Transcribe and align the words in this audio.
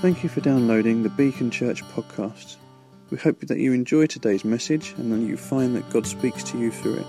Thank 0.00 0.22
you 0.22 0.28
for 0.28 0.40
downloading 0.40 1.02
the 1.02 1.08
Beacon 1.08 1.50
Church 1.50 1.82
podcast. 1.86 2.54
We 3.10 3.18
hope 3.18 3.40
that 3.40 3.58
you 3.58 3.72
enjoy 3.72 4.06
today's 4.06 4.44
message 4.44 4.94
and 4.96 5.12
that 5.12 5.18
you 5.18 5.36
find 5.36 5.74
that 5.74 5.90
God 5.90 6.06
speaks 6.06 6.44
to 6.44 6.58
you 6.58 6.70
through 6.70 6.98
it. 6.98 7.06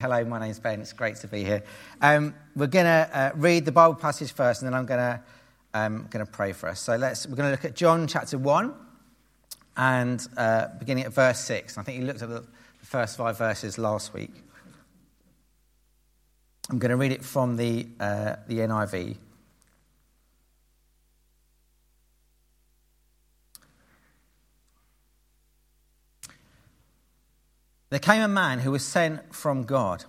Hello, 0.00 0.24
my 0.24 0.40
name's 0.40 0.58
Ben. 0.58 0.80
It's 0.80 0.94
great 0.94 1.16
to 1.16 1.28
be 1.28 1.44
here. 1.44 1.62
Um, 2.00 2.34
we're 2.56 2.68
going 2.68 2.86
to 2.86 3.10
uh, 3.12 3.32
read 3.34 3.66
the 3.66 3.72
Bible 3.72 3.96
passage 3.96 4.32
first, 4.32 4.62
and 4.62 4.72
then 4.72 4.78
I'm 4.78 4.86
going 4.86 5.00
to 5.00 5.20
um, 5.74 6.08
to 6.10 6.24
pray 6.24 6.52
for 6.52 6.70
us. 6.70 6.80
So 6.80 6.96
let's 6.96 7.26
we're 7.26 7.36
going 7.36 7.48
to 7.48 7.50
look 7.50 7.66
at 7.66 7.76
John 7.76 8.06
chapter 8.06 8.38
one, 8.38 8.72
and 9.76 10.26
uh, 10.38 10.68
beginning 10.78 11.04
at 11.04 11.12
verse 11.12 11.40
six. 11.40 11.76
I 11.76 11.82
think 11.82 12.00
you 12.00 12.06
looked 12.06 12.22
at 12.22 12.30
the 12.30 12.46
first 12.88 13.18
five 13.18 13.36
verses 13.36 13.76
last 13.76 14.14
week. 14.14 14.32
I'm 16.70 16.78
going 16.78 16.88
to 16.88 16.96
read 16.96 17.12
it 17.12 17.22
from 17.22 17.56
the 17.56 17.86
uh, 18.00 18.36
the 18.46 18.60
NIV. 18.60 19.16
There 27.90 27.98
came 27.98 28.22
a 28.22 28.28
man 28.28 28.60
who 28.60 28.70
was 28.70 28.84
sent 28.84 29.34
from 29.34 29.64
God. 29.64 30.04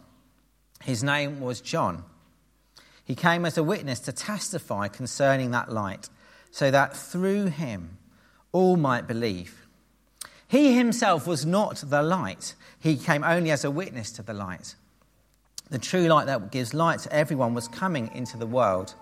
His 0.82 1.04
name 1.04 1.42
was 1.42 1.60
John. 1.60 2.06
He 3.04 3.16
came 3.16 3.46
as 3.46 3.58
a 3.58 3.64
witness 3.64 4.00
to 4.02 4.14
testify 4.14 4.88
concerning 4.88 5.52
that 5.52 5.70
light, 5.70 6.10
so 6.50 6.72
that 6.72 6.96
through 6.96 7.48
him 7.48 7.98
all 8.54 8.78
might 8.78 9.06
believe. 9.06 9.69
He 10.50 10.74
himself 10.74 11.28
was 11.28 11.46
not 11.46 11.78
the 11.78 12.02
light, 12.02 12.56
he 12.80 12.98
came 12.98 13.24
only 13.24 13.52
as 13.52 13.64
a 13.64 13.70
witness 13.70 14.12
to 14.14 14.24
the 14.24 14.34
light. 14.34 14.74
The 15.70 15.78
true 15.78 16.08
light 16.08 16.26
that 16.26 16.52
gives 16.52 16.74
light 16.74 17.02
to 17.02 17.14
everyone 17.14 17.54
was 17.54 17.68
coming 17.68 18.10
into 18.16 18.36
the 18.36 18.48
world. 18.48 18.96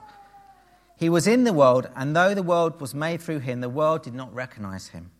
He 0.98 1.08
was 1.08 1.26
in 1.26 1.46
the 1.46 1.54
world, 1.54 1.88
and 1.96 2.14
though 2.14 2.34
the 2.34 2.44
world 2.44 2.82
was 2.82 2.94
made 2.94 3.22
through 3.22 3.40
him, 3.40 3.62
the 3.62 3.70
world 3.70 4.04
did 4.04 4.14
not 4.14 4.34
recognize 4.36 4.90
him. 4.90 5.12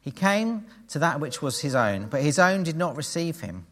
He 0.00 0.10
came 0.10 0.64
to 0.88 0.98
that 0.98 1.20
which 1.20 1.42
was 1.42 1.60
his 1.60 1.74
own, 1.74 2.06
but 2.06 2.22
his 2.22 2.38
own 2.38 2.62
did 2.62 2.78
not 2.78 2.96
receive 2.96 3.40
him. 3.40 3.66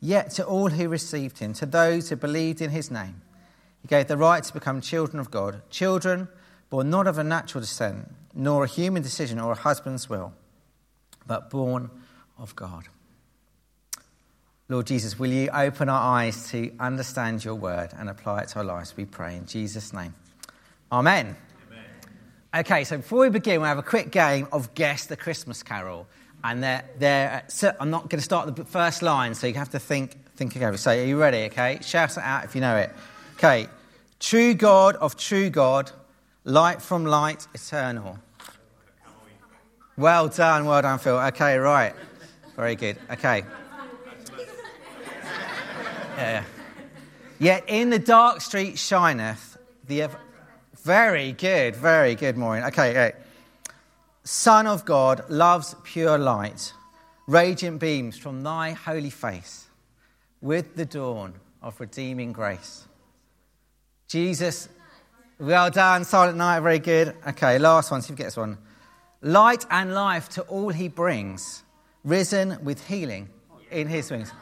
Yet 0.00 0.30
to 0.32 0.46
all 0.46 0.68
who 0.68 0.88
received 0.88 1.40
him, 1.40 1.52
to 1.54 1.66
those 1.66 2.10
who 2.10 2.16
believed 2.16 2.60
in 2.60 2.70
his 2.70 2.92
name, 2.92 3.22
he 3.80 3.88
gave 3.88 4.06
the 4.06 4.16
right 4.16 4.44
to 4.44 4.52
become 4.52 4.80
children 4.80 5.18
of 5.18 5.32
God, 5.32 5.62
children 5.68 6.28
born 6.70 6.90
not 6.90 7.08
of 7.08 7.18
a 7.18 7.24
natural 7.24 7.60
descent, 7.60 8.08
nor 8.34 8.62
a 8.62 8.68
human 8.68 9.02
decision 9.02 9.40
or 9.40 9.52
a 9.52 9.56
husband's 9.56 10.08
will, 10.08 10.32
but 11.26 11.50
born 11.50 11.90
of 12.38 12.54
God. 12.56 12.84
Lord 14.68 14.86
Jesus, 14.86 15.18
will 15.18 15.30
you 15.30 15.50
open 15.50 15.88
our 15.88 16.18
eyes 16.18 16.50
to 16.50 16.72
understand 16.80 17.44
your 17.44 17.56
word 17.56 17.90
and 17.98 18.08
apply 18.08 18.42
it 18.42 18.48
to 18.48 18.60
our 18.60 18.64
lives? 18.64 18.96
We 18.96 19.04
pray 19.04 19.36
in 19.36 19.46
Jesus' 19.46 19.92
name. 19.92 20.14
Amen. 20.90 21.36
Amen. 21.70 21.84
Okay, 22.54 22.84
so 22.84 22.96
before 22.96 23.20
we 23.20 23.28
begin, 23.28 23.60
we 23.60 23.66
have 23.66 23.78
a 23.78 23.82
quick 23.82 24.10
game 24.10 24.48
of 24.50 24.74
Guess 24.74 25.06
the 25.06 25.16
Christmas 25.16 25.62
Carol. 25.62 26.06
And 26.44 26.62
they're, 26.62 26.84
they're, 26.98 27.44
so 27.48 27.72
I'm 27.78 27.90
not 27.90 28.08
going 28.08 28.18
to 28.18 28.24
start 28.24 28.54
the 28.54 28.64
first 28.64 29.02
line, 29.02 29.34
so 29.34 29.46
you 29.46 29.54
have 29.54 29.70
to 29.70 29.78
think, 29.78 30.16
think 30.36 30.56
again. 30.56 30.76
So, 30.76 30.90
are 30.90 31.04
you 31.04 31.20
ready? 31.20 31.44
Okay, 31.44 31.78
shout 31.82 32.12
it 32.12 32.22
out 32.22 32.44
if 32.44 32.54
you 32.54 32.60
know 32.60 32.76
it. 32.76 32.90
Okay, 33.34 33.68
true 34.18 34.54
God 34.54 34.96
of 34.96 35.16
true 35.16 35.50
God, 35.50 35.92
light 36.44 36.82
from 36.82 37.04
light, 37.04 37.46
eternal. 37.54 38.18
Well 39.96 40.28
done, 40.28 40.64
well 40.64 40.82
done, 40.82 40.98
Phil. 40.98 41.18
Okay, 41.18 41.56
right. 41.56 41.94
Very 42.56 42.76
good. 42.76 42.98
Okay. 43.10 43.44
Yeah. 46.16 46.44
Yet 47.38 47.64
in 47.66 47.90
the 47.90 47.98
dark 47.98 48.40
street 48.40 48.78
shineth 48.78 49.58
the. 49.86 50.02
Ever- 50.02 50.18
very 50.82 51.32
good, 51.32 51.76
very 51.76 52.14
good, 52.14 52.36
Maureen. 52.36 52.64
Okay, 52.64 52.90
okay. 52.90 53.12
Son 54.24 54.66
of 54.66 54.84
God 54.84 55.28
loves 55.28 55.74
pure 55.84 56.18
light, 56.18 56.72
radiant 57.26 57.80
beams 57.80 58.18
from 58.18 58.42
thy 58.42 58.72
holy 58.72 59.10
face, 59.10 59.66
with 60.40 60.74
the 60.74 60.84
dawn 60.84 61.34
of 61.60 61.78
redeeming 61.80 62.32
grace. 62.32 62.86
Jesus, 64.08 64.68
well 65.38 65.70
done, 65.70 66.04
Silent 66.04 66.36
Night, 66.36 66.60
very 66.60 66.78
good. 66.78 67.14
Okay, 67.28 67.58
last 67.58 67.90
one, 67.90 68.02
see 68.02 68.06
if 68.06 68.10
you 68.10 68.16
get 68.16 68.24
this 68.24 68.36
one. 68.36 68.58
Light 69.22 69.64
and 69.70 69.94
life 69.94 70.28
to 70.30 70.42
all 70.42 70.70
he 70.70 70.88
brings, 70.88 71.62
risen 72.02 72.58
with 72.64 72.84
healing 72.86 73.28
in 73.70 73.86
his 73.86 74.10
wings. 74.10 74.32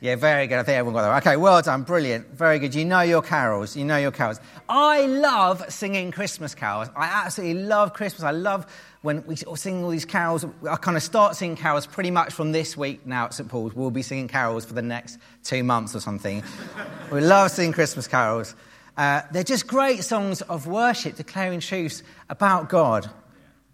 Yeah, 0.00 0.16
very 0.16 0.46
good. 0.46 0.58
I 0.58 0.62
think 0.62 0.76
everyone 0.76 1.00
got 1.00 1.08
that. 1.08 1.26
Okay, 1.26 1.36
well 1.36 1.62
done. 1.62 1.82
Brilliant. 1.82 2.32
Very 2.32 2.58
good. 2.58 2.74
You 2.74 2.84
know 2.84 3.00
your 3.00 3.22
carols. 3.22 3.76
You 3.76 3.84
know 3.84 3.96
your 3.96 4.10
carols. 4.10 4.40
I 4.68 5.06
love 5.06 5.64
singing 5.72 6.10
Christmas 6.10 6.54
carols. 6.54 6.88
I 6.94 7.06
absolutely 7.06 7.62
love 7.62 7.94
Christmas. 7.94 8.22
I 8.22 8.32
love 8.32 8.66
when 9.02 9.24
we 9.26 9.36
sing 9.36 9.84
all 9.84 9.90
these 9.90 10.04
carols. 10.04 10.44
I 10.68 10.76
kind 10.76 10.96
of 10.96 11.02
start 11.02 11.36
singing 11.36 11.56
carols 11.56 11.86
pretty 11.86 12.10
much 12.10 12.32
from 12.32 12.52
this 12.52 12.76
week 12.76 13.06
now 13.06 13.26
at 13.26 13.34
St. 13.34 13.48
Paul's. 13.48 13.74
We'll 13.74 13.90
be 13.90 14.02
singing 14.02 14.28
carols 14.28 14.66
for 14.66 14.74
the 14.74 14.82
next 14.82 15.18
two 15.44 15.64
months 15.64 15.94
or 15.94 16.00
something. 16.00 16.42
we 17.12 17.20
love 17.20 17.52
singing 17.52 17.72
Christmas 17.72 18.06
carols. 18.06 18.54
Uh, 18.96 19.22
they're 19.30 19.44
just 19.44 19.66
great 19.66 20.04
songs 20.04 20.42
of 20.42 20.66
worship, 20.66 21.16
declaring 21.16 21.60
truths 21.60 22.02
about 22.28 22.68
God. 22.68 23.08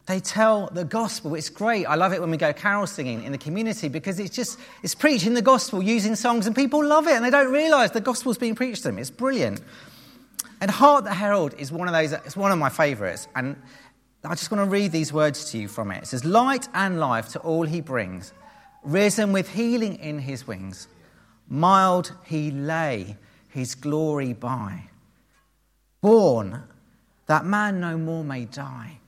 They 0.07 0.19
tell 0.19 0.67
the 0.67 0.85
gospel. 0.85 1.35
It's 1.37 1.49
great. 1.49 1.87
I 1.87 1.95
love 1.95 2.13
it 2.13 2.21
when 2.21 2.31
we 2.31 2.37
go 2.37 2.53
carol 2.53 2.87
singing 2.87 3.23
in 3.23 3.31
the 3.31 3.39
community 3.39 3.89
because 3.89 4.19
it's 4.19 4.35
just, 4.35 4.59
it's 4.83 4.97
preaching 4.97 5.35
the 5.35 5.43
gospel 5.43 5.81
using 5.81 6.17
songs 6.17 6.47
and 6.47 6.57
people 6.57 6.85
love 6.85 7.07
it 7.07 7.15
and 7.15 7.25
they 7.25 7.31
don't 7.31 7.53
realize 7.53 7.93
the 7.93 8.01
gospel's 8.01 8.37
being 8.37 8.57
preached 8.57 8.83
to 8.83 8.89
them. 8.89 8.99
It's 8.99 9.11
brilliant. 9.11 9.61
And 10.61 10.71
Hark 10.71 11.05
the 11.05 11.15
Herald 11.15 11.55
is 11.55 11.71
one 11.71 11.87
of 11.87 11.95
those, 11.95 12.13
it's 12.13 12.37
one 12.37 12.51
of 12.51 12.59
my 12.59 12.69
favorites. 12.69 13.29
And 13.37 13.57
I 14.25 14.35
just 14.35 14.51
want 14.51 14.65
to 14.65 14.71
read 14.71 14.91
these 14.91 15.13
words 15.13 15.51
to 15.53 15.59
you 15.59 15.69
from 15.69 15.93
it. 15.93 16.03
It 16.03 16.07
says, 16.07 16.25
Light 16.25 16.69
and 16.75 16.99
life 16.99 17.29
to 17.31 17.39
all 17.41 17.63
he 17.63 17.81
brings, 17.81 18.33
risen 18.83 19.33
with 19.33 19.51
healing 19.51 19.97
in 19.97 20.19
his 20.19 20.47
wings. 20.47 20.89
Mild 21.49 22.13
he 22.25 22.51
lay 22.51 23.17
his 23.49 23.77
glory 23.77 24.33
by. 24.33 24.85
Born 26.01 26.65
that 27.27 27.45
man 27.45 27.79
no 27.79 27.97
more 27.97 28.25
may 28.25 28.47
die 28.47 28.99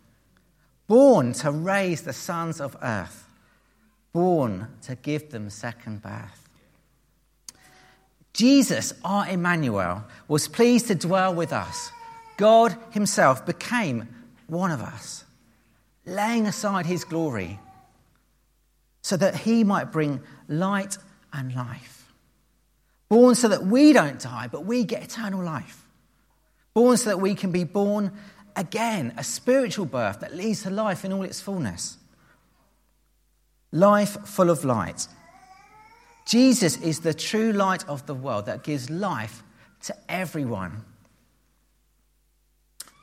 born 0.86 1.32
to 1.34 1.50
raise 1.50 2.02
the 2.02 2.12
sons 2.12 2.60
of 2.60 2.76
earth, 2.82 3.28
born 4.12 4.68
to 4.82 4.94
give 4.96 5.30
them 5.30 5.50
second 5.50 6.02
birth. 6.02 6.48
Jesus, 8.32 8.92
our 9.04 9.28
Emmanuel, 9.28 10.04
was 10.26 10.48
pleased 10.48 10.88
to 10.88 10.94
dwell 10.94 11.34
with 11.34 11.52
us. 11.52 11.90
God 12.36 12.76
Himself 12.90 13.46
became 13.46 14.08
one 14.48 14.72
of 14.72 14.80
us, 14.80 15.24
laying 16.04 16.46
aside 16.46 16.86
His 16.86 17.04
glory 17.04 17.60
so 19.02 19.16
that 19.16 19.36
He 19.36 19.64
might 19.64 19.92
bring 19.92 20.20
light 20.48 20.98
and 21.32 21.54
life. 21.54 22.12
Born 23.08 23.34
so 23.34 23.48
that 23.48 23.64
we 23.64 23.92
don't 23.92 24.18
die, 24.18 24.48
but 24.50 24.64
we 24.64 24.82
get 24.82 25.04
eternal 25.04 25.44
life. 25.44 25.86
Born 26.72 26.96
so 26.96 27.10
that 27.10 27.20
we 27.20 27.34
can 27.34 27.52
be 27.52 27.64
born 27.64 28.10
again, 28.56 29.14
a 29.16 29.24
spiritual 29.24 29.86
birth 29.86 30.20
that 30.20 30.34
leads 30.34 30.62
to 30.62 30.70
life 30.70 31.04
in 31.04 31.12
all 31.12 31.22
its 31.22 31.40
fullness. 31.40 31.98
Life 33.72 34.16
full 34.26 34.50
of 34.50 34.64
light. 34.64 35.08
Jesus 36.26 36.76
is 36.78 37.00
the 37.00 37.14
true 37.14 37.52
light 37.52 37.86
of 37.88 38.06
the 38.06 38.14
world 38.14 38.46
that 38.46 38.62
gives 38.62 38.88
life 38.88 39.42
to 39.82 39.94
everyone. 40.08 40.84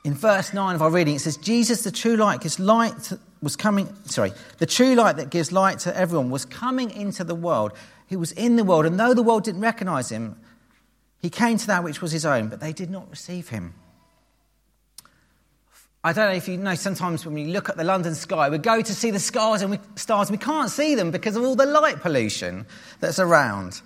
In 0.04 0.14
verse 0.14 0.52
9 0.52 0.74
of 0.74 0.82
our 0.82 0.90
reading, 0.90 1.14
it 1.14 1.20
says, 1.20 1.36
Jesus, 1.36 1.82
the 1.82 1.92
true 1.92 2.16
light, 2.16 2.40
gives 2.40 2.58
light 2.58 3.12
was 3.40 3.56
coming, 3.56 3.92
sorry, 4.06 4.32
the 4.58 4.66
true 4.66 4.94
light 4.94 5.16
that 5.16 5.30
gives 5.30 5.52
light 5.52 5.80
to 5.80 5.96
everyone 5.96 6.30
was 6.30 6.44
coming 6.44 6.90
into 6.90 7.24
the 7.24 7.34
world. 7.34 7.72
He 8.06 8.16
was 8.16 8.32
in 8.32 8.56
the 8.56 8.64
world, 8.64 8.86
and 8.86 8.98
though 8.98 9.14
the 9.14 9.22
world 9.22 9.44
didn't 9.44 9.60
recognize 9.60 10.10
him, 10.10 10.36
he 11.20 11.30
came 11.30 11.56
to 11.58 11.66
that 11.68 11.84
which 11.84 12.00
was 12.00 12.10
his 12.10 12.24
own, 12.24 12.48
but 12.48 12.60
they 12.60 12.72
did 12.72 12.90
not 12.90 13.08
receive 13.10 13.48
him. 13.48 13.74
I 16.04 16.12
don't 16.12 16.30
know 16.30 16.34
if 16.34 16.48
you 16.48 16.56
know, 16.56 16.74
sometimes 16.74 17.24
when 17.24 17.34
we 17.34 17.46
look 17.46 17.68
at 17.68 17.76
the 17.76 17.84
London 17.84 18.14
sky, 18.16 18.48
we 18.48 18.58
go 18.58 18.80
to 18.80 18.94
see 18.94 19.12
the 19.12 19.20
stars 19.20 19.62
and 19.62 19.70
we, 19.70 19.78
stars 19.94 20.30
we 20.32 20.36
can't 20.36 20.70
see 20.70 20.96
them 20.96 21.12
because 21.12 21.36
of 21.36 21.44
all 21.44 21.54
the 21.54 21.66
light 21.66 22.00
pollution 22.00 22.66
that's 22.98 23.20
around. 23.20 23.80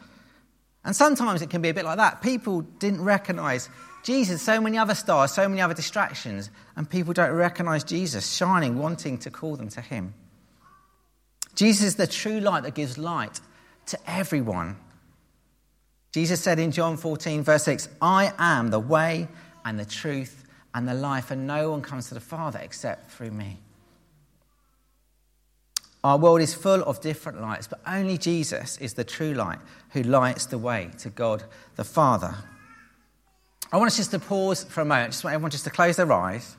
And 0.83 0.97
sometimes 0.97 1.43
it 1.43 1.51
can 1.51 1.61
be 1.61 1.69
a 1.69 1.75
bit 1.75 1.85
like 1.85 1.99
that. 1.99 2.23
People 2.23 2.63
didn't 2.63 3.03
recognize 3.03 3.69
Jesus, 4.03 4.41
so 4.41 4.61
many 4.61 4.79
other 4.79 4.95
stars, 4.95 5.33
so 5.33 5.47
many 5.49 5.61
other 5.61 5.75
distractions, 5.75 6.49
and 6.77 6.89
people 6.89 7.13
don't 7.13 7.33
recognize 7.33 7.85
Jesus 7.85 8.33
shining, 8.33 8.79
wanting 8.79 9.19
to 9.19 9.31
call 9.31 9.57
them 9.57 9.69
to 9.71 9.81
Him. 9.81 10.15
Jesus 11.55 11.87
is 11.87 11.97
the 11.97 12.07
true 12.07 12.41
light 12.41 12.63
that 12.63 12.75
gives 12.75 12.97
light 12.97 13.41
to 13.87 13.99
everyone. 14.07 14.77
Jesus 16.13 16.41
said 16.41 16.59
in 16.59 16.71
John 16.71 16.97
14, 16.97 17.43
verse 17.43 17.65
6, 17.65 17.89
I 18.01 18.33
am 18.39 18.71
the 18.71 18.79
way 18.79 19.29
and 19.65 19.79
the 19.79 19.85
truth 19.85 20.46
and 20.77 20.87
the 20.87 20.95
life, 20.95 21.31
and 21.31 21.47
no 21.47 21.71
one 21.71 21.81
comes 21.81 22.09
to 22.09 22.15
the 22.15 22.21
Father 22.21 22.61
except 22.63 23.11
through 23.11 23.31
me. 23.31 23.57
Our 26.05 26.19
world 26.19 26.43
is 26.43 26.53
full 26.53 26.83
of 26.83 27.01
different 27.01 27.41
lights, 27.41 27.67
but 27.67 27.81
only 27.87 28.19
Jesus 28.19 28.77
is 28.77 28.93
the 28.93 29.03
true 29.03 29.33
light 29.33 29.59
who 29.93 30.03
lights 30.03 30.45
the 30.45 30.59
way 30.59 30.91
to 30.99 31.09
God 31.09 31.45
the 31.77 31.83
Father. 31.83 32.35
I 33.73 33.79
want 33.79 33.89
us 33.89 33.97
just 33.97 34.11
to 34.11 34.19
pause 34.19 34.65
for 34.65 34.83
a 34.83 34.85
moment. 34.85 35.09
I 35.09 35.11
just 35.13 35.25
want 35.25 35.33
everyone 35.33 35.51
just 35.51 35.65
to 35.65 35.71
close 35.71 35.97
their 35.97 36.13
eyes 36.13 36.59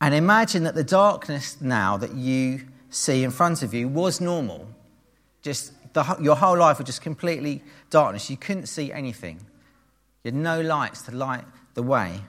and 0.00 0.12
imagine 0.12 0.64
that 0.64 0.74
the 0.74 0.82
darkness 0.82 1.60
now 1.60 1.96
that 1.98 2.14
you 2.14 2.62
see 2.90 3.22
in 3.22 3.30
front 3.30 3.62
of 3.62 3.72
you 3.72 3.86
was 3.86 4.20
normal. 4.20 4.66
Just 5.40 5.72
the, 5.92 6.16
your 6.20 6.34
whole 6.34 6.58
life 6.58 6.78
was 6.78 6.86
just 6.86 7.00
completely 7.00 7.62
darkness. 7.90 8.28
You 8.28 8.36
couldn't 8.36 8.66
see 8.66 8.92
anything. 8.92 9.36
You 10.24 10.32
had 10.32 10.34
no 10.34 10.60
lights 10.60 11.02
to 11.02 11.14
light 11.14 11.44
the 11.74 11.84
way. 11.84 12.22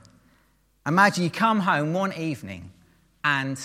Imagine 0.86 1.24
you 1.24 1.30
come 1.30 1.60
home 1.60 1.94
one 1.94 2.14
evening 2.14 2.72
and 3.24 3.60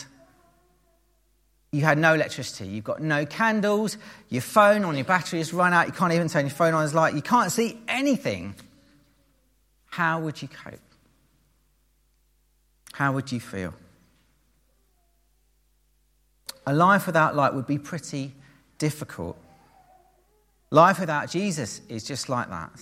you 1.72 1.82
had 1.82 1.98
no 1.98 2.14
electricity. 2.14 2.68
You've 2.68 2.84
got 2.84 3.00
no 3.00 3.26
candles. 3.26 3.96
Your 4.28 4.42
phone 4.42 4.84
on 4.84 4.96
your 4.96 5.04
battery 5.04 5.38
has 5.38 5.52
run 5.52 5.72
out. 5.72 5.86
You 5.86 5.92
can't 5.92 6.12
even 6.12 6.28
turn 6.28 6.46
your 6.46 6.54
phone 6.54 6.74
on 6.74 6.84
as 6.84 6.94
light. 6.94 7.14
You 7.14 7.22
can't 7.22 7.50
see 7.50 7.80
anything. 7.88 8.54
How 9.86 10.20
would 10.20 10.40
you 10.42 10.48
cope? 10.48 10.80
How 12.92 13.12
would 13.12 13.32
you 13.32 13.40
feel? 13.40 13.74
A 16.66 16.74
life 16.74 17.06
without 17.06 17.36
light 17.36 17.54
would 17.54 17.66
be 17.66 17.78
pretty 17.78 18.32
difficult. 18.78 19.36
Life 20.70 20.98
without 20.98 21.30
Jesus 21.30 21.80
is 21.88 22.04
just 22.04 22.28
like 22.28 22.48
that. 22.48 22.72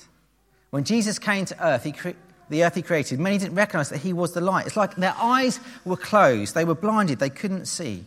When 0.70 0.84
Jesus 0.84 1.18
came 1.18 1.44
to 1.46 1.64
earth, 1.64 1.84
he 1.84 1.92
cre- 1.92 2.10
the 2.48 2.64
earth 2.64 2.74
he 2.74 2.82
created, 2.82 3.20
many 3.20 3.38
didn't 3.38 3.54
recognize 3.54 3.90
that 3.90 3.98
he 3.98 4.12
was 4.12 4.32
the 4.32 4.40
light. 4.40 4.66
It's 4.66 4.76
like 4.76 4.96
their 4.96 5.14
eyes 5.18 5.60
were 5.84 5.96
closed, 5.96 6.54
they 6.54 6.64
were 6.64 6.74
blinded, 6.74 7.18
they 7.18 7.30
couldn't 7.30 7.66
see. 7.66 8.04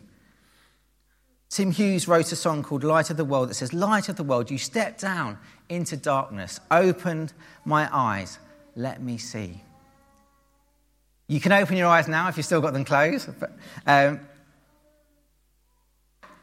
Tim 1.49 1.71
Hughes 1.71 2.07
wrote 2.07 2.31
a 2.31 2.35
song 2.35 2.61
called 2.61 2.83
Light 2.83 3.09
of 3.09 3.17
the 3.17 3.25
World 3.25 3.49
that 3.49 3.53
says, 3.53 3.73
Light 3.73 4.09
of 4.09 4.17
the 4.17 4.23
world, 4.23 4.51
you 4.51 4.57
stepped 4.57 4.99
down 4.99 5.37
into 5.69 5.95
darkness, 5.95 6.59
opened 6.69 7.33
my 7.63 7.89
eyes, 7.91 8.37
let 8.75 9.01
me 9.01 9.17
see. 9.17 9.61
You 11.27 11.39
can 11.39 11.51
open 11.51 11.77
your 11.77 11.87
eyes 11.87 12.07
now 12.07 12.29
if 12.29 12.37
you've 12.37 12.45
still 12.45 12.61
got 12.61 12.73
them 12.73 12.85
closed. 12.85 13.29
Um, 13.85 14.21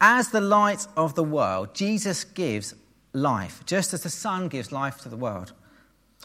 as 0.00 0.28
the 0.28 0.40
light 0.40 0.86
of 0.96 1.14
the 1.14 1.24
world, 1.24 1.74
Jesus 1.74 2.24
gives 2.24 2.74
life, 3.12 3.62
just 3.64 3.94
as 3.94 4.02
the 4.02 4.10
sun 4.10 4.48
gives 4.48 4.72
life 4.72 4.98
to 5.00 5.08
the 5.08 5.16
world. 5.16 5.52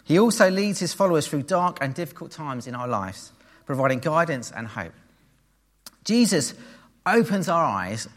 He 0.03 0.19
also 0.19 0.49
leads 0.49 0.79
his 0.79 0.93
followers 0.93 1.27
through 1.27 1.43
dark 1.43 1.77
and 1.81 1.93
difficult 1.93 2.31
times 2.31 2.67
in 2.67 2.75
our 2.75 2.87
lives, 2.87 3.31
providing 3.65 3.99
guidance 3.99 4.51
and 4.51 4.67
hope. 4.67 4.93
Jesus 6.03 6.53
opens 7.05 7.47
our 7.49 7.63
eyes 7.63 8.07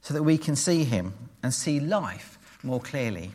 so 0.00 0.14
that 0.14 0.22
we 0.22 0.38
can 0.38 0.56
see 0.56 0.84
him 0.84 1.14
and 1.42 1.52
see 1.52 1.80
life 1.80 2.38
more 2.62 2.80
clearly. 2.80 3.32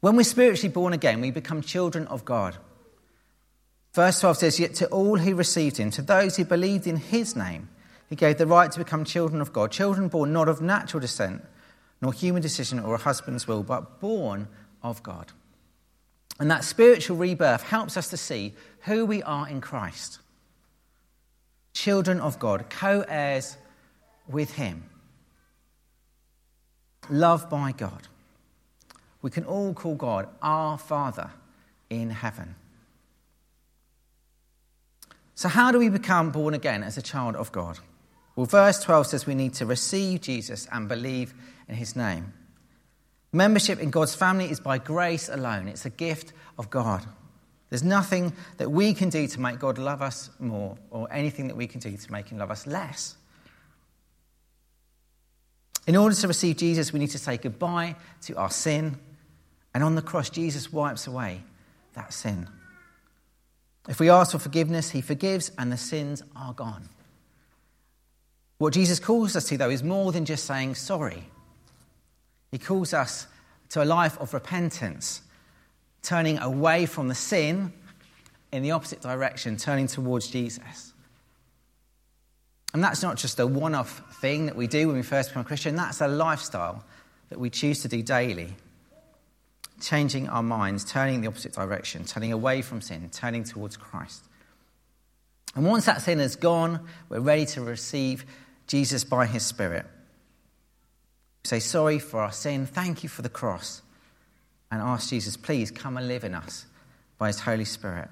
When 0.00 0.16
we're 0.16 0.22
spiritually 0.22 0.72
born 0.72 0.92
again, 0.92 1.20
we 1.20 1.30
become 1.30 1.60
children 1.60 2.06
of 2.06 2.24
God. 2.24 2.56
Verse 3.94 4.20
12 4.20 4.36
says, 4.36 4.60
Yet 4.60 4.74
to 4.76 4.86
all 4.88 5.18
who 5.18 5.34
received 5.34 5.76
him, 5.76 5.90
to 5.90 6.02
those 6.02 6.36
who 6.36 6.44
believed 6.44 6.86
in 6.86 6.96
his 6.96 7.34
name, 7.34 7.68
he 8.08 8.16
gave 8.16 8.38
the 8.38 8.46
right 8.46 8.70
to 8.70 8.78
become 8.78 9.04
children 9.04 9.40
of 9.40 9.52
God, 9.52 9.72
children 9.72 10.08
born 10.08 10.32
not 10.32 10.48
of 10.48 10.62
natural 10.62 11.00
descent, 11.00 11.44
nor 12.00 12.12
human 12.12 12.40
decision 12.40 12.78
or 12.78 12.94
a 12.94 12.98
husband's 12.98 13.48
will, 13.48 13.62
but 13.62 14.00
born 14.00 14.48
of 14.82 15.02
God. 15.02 15.32
And 16.38 16.50
that 16.50 16.64
spiritual 16.64 17.16
rebirth 17.16 17.62
helps 17.62 17.96
us 17.96 18.08
to 18.10 18.16
see 18.16 18.54
who 18.82 19.04
we 19.04 19.22
are 19.22 19.48
in 19.48 19.60
Christ. 19.60 20.20
Children 21.72 22.20
of 22.20 22.38
God, 22.38 22.70
co 22.70 23.04
heirs 23.08 23.56
with 24.28 24.52
Him, 24.52 24.84
loved 27.10 27.50
by 27.50 27.72
God. 27.72 28.08
We 29.20 29.30
can 29.30 29.44
all 29.44 29.74
call 29.74 29.94
God 29.94 30.28
our 30.40 30.78
Father 30.78 31.30
in 31.90 32.10
heaven. 32.10 32.54
So, 35.34 35.48
how 35.48 35.70
do 35.70 35.78
we 35.78 35.88
become 35.88 36.30
born 36.30 36.54
again 36.54 36.82
as 36.82 36.98
a 36.98 37.02
child 37.02 37.36
of 37.36 37.52
God? 37.52 37.78
Well, 38.34 38.46
verse 38.46 38.80
12 38.82 39.06
says 39.08 39.26
we 39.26 39.34
need 39.34 39.54
to 39.54 39.66
receive 39.66 40.20
Jesus 40.20 40.68
and 40.70 40.88
believe 40.88 41.34
in 41.68 41.74
his 41.74 41.96
name. 41.96 42.32
Membership 43.32 43.78
in 43.78 43.90
God's 43.90 44.14
family 44.14 44.50
is 44.50 44.60
by 44.60 44.78
grace 44.78 45.28
alone, 45.28 45.68
it's 45.68 45.84
a 45.84 45.90
gift 45.90 46.32
of 46.58 46.70
God. 46.70 47.04
There's 47.70 47.84
nothing 47.84 48.32
that 48.56 48.70
we 48.70 48.94
can 48.94 49.10
do 49.10 49.26
to 49.26 49.40
make 49.40 49.58
God 49.58 49.76
love 49.76 50.00
us 50.00 50.30
more, 50.38 50.78
or 50.90 51.12
anything 51.12 51.48
that 51.48 51.56
we 51.56 51.66
can 51.66 51.80
do 51.80 51.94
to 51.96 52.12
make 52.12 52.28
him 52.28 52.38
love 52.38 52.50
us 52.50 52.66
less. 52.66 53.16
In 55.86 55.96
order 55.96 56.14
to 56.14 56.28
receive 56.28 56.56
Jesus, 56.56 56.92
we 56.92 56.98
need 56.98 57.10
to 57.10 57.18
say 57.18 57.36
goodbye 57.36 57.96
to 58.22 58.36
our 58.36 58.50
sin. 58.50 58.98
And 59.74 59.84
on 59.84 59.94
the 59.94 60.02
cross, 60.02 60.28
Jesus 60.30 60.72
wipes 60.72 61.06
away 61.06 61.42
that 61.94 62.12
sin. 62.12 62.48
If 63.88 64.00
we 64.00 64.10
ask 64.10 64.32
for 64.32 64.38
forgiveness, 64.38 64.90
he 64.90 65.00
forgives, 65.00 65.50
and 65.56 65.72
the 65.72 65.78
sins 65.78 66.22
are 66.36 66.52
gone. 66.52 66.90
What 68.58 68.74
Jesus 68.74 69.00
calls 69.00 69.34
us 69.34 69.48
to, 69.48 69.56
though, 69.56 69.70
is 69.70 69.82
more 69.82 70.12
than 70.12 70.24
just 70.24 70.44
saying 70.44 70.74
sorry. 70.74 71.24
He 72.50 72.58
calls 72.58 72.94
us 72.94 73.26
to 73.70 73.82
a 73.82 73.84
life 73.84 74.18
of 74.18 74.32
repentance, 74.32 75.22
turning 76.02 76.38
away 76.38 76.86
from 76.86 77.08
the 77.08 77.14
sin 77.14 77.72
in 78.52 78.62
the 78.62 78.70
opposite 78.70 79.00
direction, 79.00 79.56
turning 79.56 79.86
towards 79.86 80.28
Jesus. 80.28 80.94
And 82.72 82.82
that's 82.82 83.02
not 83.02 83.16
just 83.16 83.38
a 83.40 83.46
one 83.46 83.74
off 83.74 84.02
thing 84.20 84.46
that 84.46 84.56
we 84.56 84.66
do 84.66 84.88
when 84.88 84.96
we 84.96 85.02
first 85.02 85.30
become 85.30 85.42
a 85.42 85.44
Christian, 85.44 85.76
that's 85.76 86.00
a 86.00 86.08
lifestyle 86.08 86.84
that 87.30 87.38
we 87.38 87.50
choose 87.50 87.82
to 87.82 87.88
do 87.88 88.02
daily. 88.02 88.54
Changing 89.80 90.28
our 90.28 90.42
minds, 90.42 90.84
turning 90.84 91.20
the 91.20 91.28
opposite 91.28 91.52
direction, 91.52 92.04
turning 92.04 92.32
away 92.32 92.62
from 92.62 92.80
sin, 92.80 93.08
turning 93.12 93.44
towards 93.44 93.76
Christ. 93.76 94.24
And 95.54 95.64
once 95.64 95.86
that 95.86 96.02
sin 96.02 96.20
is 96.20 96.36
gone, 96.36 96.86
we're 97.08 97.20
ready 97.20 97.46
to 97.46 97.62
receive 97.62 98.24
Jesus 98.66 99.04
by 99.04 99.26
his 99.26 99.44
Spirit. 99.44 99.86
Say 101.44 101.60
sorry 101.60 101.98
for 101.98 102.20
our 102.20 102.32
sin, 102.32 102.66
thank 102.66 103.02
you 103.02 103.08
for 103.08 103.22
the 103.22 103.28
cross, 103.28 103.82
and 104.70 104.82
ask 104.82 105.10
Jesus, 105.10 105.36
please 105.36 105.70
come 105.70 105.96
and 105.96 106.08
live 106.08 106.24
in 106.24 106.34
us 106.34 106.66
by 107.16 107.28
his 107.28 107.40
Holy 107.40 107.64
Spirit. 107.64 108.08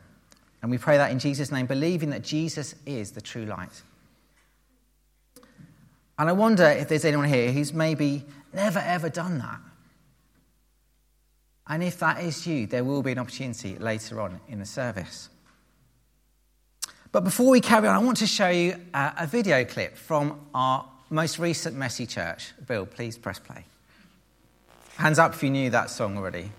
And 0.63 0.71
we 0.71 0.79
pray 0.79 0.97
that 0.97 1.13
in 1.13 1.19
Jesus' 1.19 1.53
name, 1.53 1.67
believing 1.67 2.11
that 2.11 2.23
Jesus 2.23 2.75
is 2.87 3.13
the 3.13 3.21
true 3.21 3.45
light. 3.45 3.83
And 6.19 6.29
I 6.29 6.33
wonder 6.33 6.65
if 6.65 6.89
there's 6.89 7.05
anyone 7.05 7.29
here 7.29 7.53
who's 7.53 7.73
maybe 7.73 8.25
never 8.55 8.79
ever 8.79 9.09
done 9.09 9.39
that. 9.39 9.61
And 11.69 11.83
if 11.83 11.99
that 11.99 12.23
is 12.23 12.47
you, 12.47 12.67
there 12.67 12.85
will 12.85 13.03
be 13.03 13.13
an 13.13 13.19
opportunity 13.19 13.77
later 13.77 14.21
on 14.21 14.41
in 14.49 14.61
the 14.61 14.67
service. 14.67 15.29
But 17.13 17.25
before 17.25 17.51
we 17.51 17.61
carry 17.61 17.89
on, 17.89 17.95
I 17.95 17.99
want 17.99 18.19
to 18.19 18.27
show 18.27 18.49
you 18.49 18.77
a, 18.95 19.27
video 19.27 19.65
clip 19.65 19.97
from 19.97 20.41
our 20.55 20.89
most 21.11 21.39
recent 21.39 21.77
Messy 21.77 22.07
Church. 22.07 22.53
Bill, 22.67 22.87
please 22.87 23.17
press 23.17 23.39
play. 23.39 23.65
Hands 24.97 25.19
up 25.19 25.35
if 25.35 25.43
you 25.43 25.51
knew 25.51 25.71
that 25.71 25.91
song 25.91 26.17
already. 26.17 26.51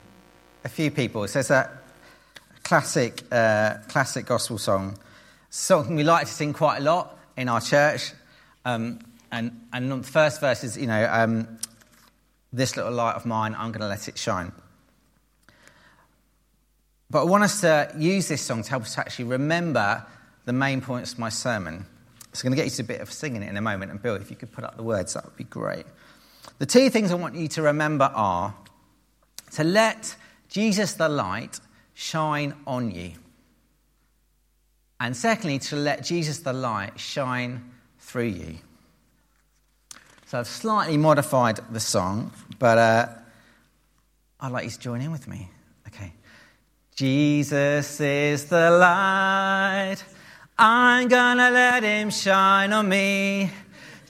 A 0.64 0.70
few 0.70 0.92
people. 0.92 1.24
It 1.24 1.30
says 1.30 1.50
a 1.52 1.70
classic, 2.64 3.24
uh, 3.32 3.76
classic 3.88 4.26
gospel 4.26 4.58
song. 4.58 4.98
Something 5.50 5.96
we 5.96 6.04
like 6.04 6.28
to 6.28 6.32
sing 6.32 6.54
quite 6.54 6.78
a 6.78 6.84
lot 6.84 7.18
in 7.36 7.50
our 7.50 7.62
church. 7.62 8.14
Um, 8.66 9.00
and, 9.32 9.66
and 9.74 9.92
the 9.92 10.04
first 10.04 10.40
verse 10.40 10.64
is, 10.64 10.78
you 10.78 10.88
know, 10.88 11.10
um, 11.12 11.60
this 12.54 12.78
little 12.78 12.92
light 12.92 13.16
of 13.16 13.26
mine, 13.26 13.56
I'm 13.58 13.72
going 13.72 13.82
to 13.82 13.88
let 13.88 14.08
it 14.08 14.18
shine. 14.18 14.52
But 17.10 17.22
I 17.22 17.24
want 17.24 17.44
us 17.44 17.62
to 17.62 17.94
use 17.98 18.28
this 18.28 18.42
song 18.42 18.64
to 18.64 18.70
help 18.70 18.84
us 18.84 18.98
actually 18.98 19.26
remember 19.26 20.06
the 20.46 20.54
main 20.54 20.82
points 20.82 21.14
of 21.14 21.20
my 21.20 21.30
sermon. 21.30 21.86
So 22.38 22.42
I'm 22.42 22.52
going 22.52 22.58
to 22.58 22.64
get 22.64 22.72
you 22.72 22.84
to 22.84 22.94
a 22.94 22.96
bit 22.98 23.02
of 23.02 23.12
singing 23.12 23.42
it 23.42 23.50
in 23.50 23.58
a 23.58 23.62
moment. 23.62 23.90
And 23.90 24.00
Bill, 24.00 24.14
if 24.14 24.30
you 24.30 24.36
could 24.36 24.52
put 24.52 24.64
up 24.64 24.78
the 24.78 24.84
words, 24.84 25.16
that 25.16 25.26
would 25.26 25.36
be 25.36 25.44
great. 25.44 25.88
The 26.60 26.68
two 26.68 26.92
things 26.92 27.12
I 27.12 27.16
want 27.16 27.34
you 27.34 27.48
to 27.48 27.64
remember 27.64 28.12
are 28.14 28.54
to 29.54 29.64
let 29.64 30.16
Jesus 30.48 30.94
the 30.94 31.10
light 31.10 31.60
shine 31.96 32.54
on 32.68 32.92
you. 32.92 33.14
And 35.00 35.18
secondly, 35.18 35.58
to 35.60 35.76
let 35.78 36.04
Jesus 36.04 36.38
the 36.38 36.54
light 36.54 37.00
shine 37.00 37.72
through 37.98 38.26
you. 38.26 38.58
So 40.28 40.38
I've 40.38 40.48
slightly 40.48 40.98
modified 40.98 41.60
the 41.72 41.80
song, 41.80 42.32
but 42.60 42.78
uh, 42.78 43.08
I'd 44.40 44.52
like 44.52 44.66
you 44.66 44.70
to 44.70 44.80
join 44.80 45.02
in 45.02 45.12
with 45.12 45.28
me. 45.28 45.50
Okay. 45.88 46.14
Jesus 46.96 48.00
is 48.00 48.46
the 48.46 48.70
light 48.70 50.04
I'm 50.60 51.08
gonna 51.08 51.52
let 51.52 51.84
him 51.84 52.10
shine 52.10 52.74
on 52.74 52.90
me. 52.90 53.52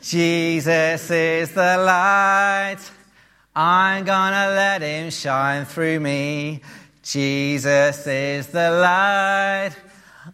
Jesus 0.02 1.12
is 1.12 1.52
the 1.52 1.78
light. 1.78 2.78
I'm 3.54 4.06
gonna 4.06 4.48
let 4.56 4.82
him 4.82 5.10
shine 5.10 5.66
through 5.66 6.00
me. 6.00 6.62
Jesus 7.04 8.08
is 8.08 8.48
the 8.48 8.72
light. 8.72 9.72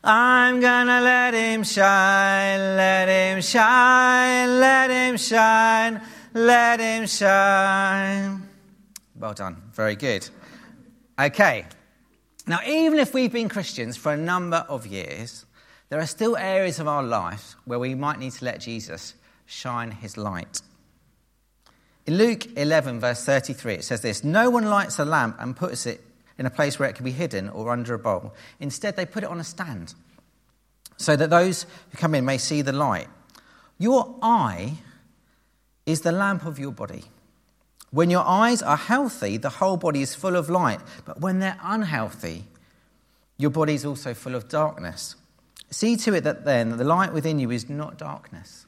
I'm 0.03 0.59
gonna 0.59 1.01
let 1.01 1.33
him 1.33 1.63
shine, 1.63 2.59
let 2.59 3.07
him 3.07 3.41
shine, 3.41 4.59
let 4.59 4.91
him 4.91 5.17
shine, 5.17 6.01
let 6.35 6.79
him 6.79 7.07
shine. 7.07 8.49
Well 9.15 9.33
done, 9.33 9.63
very 9.73 9.95
good. 9.95 10.29
Okay, 11.17 11.65
now 12.45 12.59
even 12.67 12.99
if 12.99 13.15
we've 13.15 13.31
been 13.31 13.49
Christians 13.49 13.97
for 13.97 14.13
a 14.13 14.17
number 14.17 14.65
of 14.69 14.85
years, 14.85 15.45
there 15.93 16.01
are 16.01 16.07
still 16.07 16.35
areas 16.35 16.79
of 16.79 16.87
our 16.87 17.03
life 17.03 17.55
where 17.65 17.77
we 17.77 17.93
might 17.93 18.17
need 18.17 18.31
to 18.31 18.45
let 18.45 18.59
Jesus 18.59 19.13
shine 19.45 19.91
his 19.91 20.17
light. 20.17 20.59
In 22.07 22.17
Luke 22.17 22.47
11, 22.57 22.99
verse 22.99 23.23
33, 23.23 23.75
it 23.75 23.83
says 23.83 24.01
this 24.01 24.23
No 24.23 24.49
one 24.49 24.65
lights 24.65 24.97
a 24.97 25.05
lamp 25.05 25.35
and 25.37 25.55
puts 25.55 25.85
it 25.85 26.01
in 26.39 26.47
a 26.47 26.49
place 26.49 26.79
where 26.79 26.89
it 26.89 26.95
can 26.95 27.05
be 27.05 27.11
hidden 27.11 27.47
or 27.47 27.69
under 27.69 27.93
a 27.93 27.99
bowl. 27.99 28.33
Instead, 28.59 28.95
they 28.95 29.05
put 29.05 29.21
it 29.21 29.29
on 29.29 29.39
a 29.39 29.43
stand 29.43 29.93
so 30.97 31.15
that 31.15 31.29
those 31.29 31.67
who 31.91 31.97
come 31.99 32.15
in 32.15 32.25
may 32.25 32.39
see 32.39 32.63
the 32.63 32.73
light. 32.73 33.07
Your 33.77 34.15
eye 34.23 34.77
is 35.85 36.01
the 36.01 36.11
lamp 36.11 36.43
of 36.43 36.57
your 36.57 36.71
body. 36.71 37.03
When 37.91 38.09
your 38.09 38.25
eyes 38.25 38.63
are 38.63 38.77
healthy, 38.77 39.37
the 39.37 39.49
whole 39.49 39.77
body 39.77 40.01
is 40.01 40.15
full 40.15 40.37
of 40.37 40.49
light. 40.49 40.79
But 41.05 41.21
when 41.21 41.37
they're 41.37 41.59
unhealthy, 41.61 42.45
your 43.37 43.51
body 43.51 43.75
is 43.75 43.85
also 43.85 44.15
full 44.15 44.33
of 44.33 44.49
darkness. 44.49 45.17
See 45.73 45.95
to 45.97 46.13
it 46.13 46.23
that 46.23 46.45
then 46.45 46.77
the 46.77 46.83
light 46.83 47.13
within 47.13 47.39
you 47.39 47.49
is 47.49 47.67
not 47.67 47.97
darkness. 47.97 48.67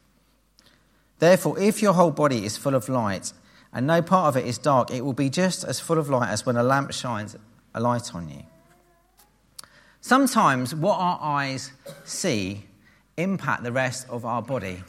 Therefore, 1.20 1.60
if 1.60 1.80
your 1.80 1.94
whole 1.94 2.10
body 2.10 2.44
is 2.44 2.58
full 2.58 2.74
of 2.74 2.90
light 2.90 3.32
and 3.72 3.86
no 3.86 4.02
part 4.02 4.30
of 4.30 4.42
it 4.42 4.48
is 4.48 4.58
dark, 4.58 4.90
it 4.90 5.06
will 5.06 5.14
be 5.14 5.30
just 5.30 5.64
as 5.64 5.80
full 5.80 6.00
of 6.00 6.10
light 6.10 6.30
as 6.30 6.48
when 6.48 6.58
a 6.58 6.64
lamp 6.64 6.92
shines 6.92 7.36
a 7.76 7.80
light 7.80 8.16
on 8.16 8.28
you. 8.28 8.42
Sometimes 10.02 10.74
what 10.74 10.98
our 10.98 11.20
eyes 11.22 11.72
see 12.06 12.66
impact 13.18 13.62
the 13.62 13.72
rest 13.72 14.08
of 14.10 14.26
our 14.26 14.42
body. 14.42 14.82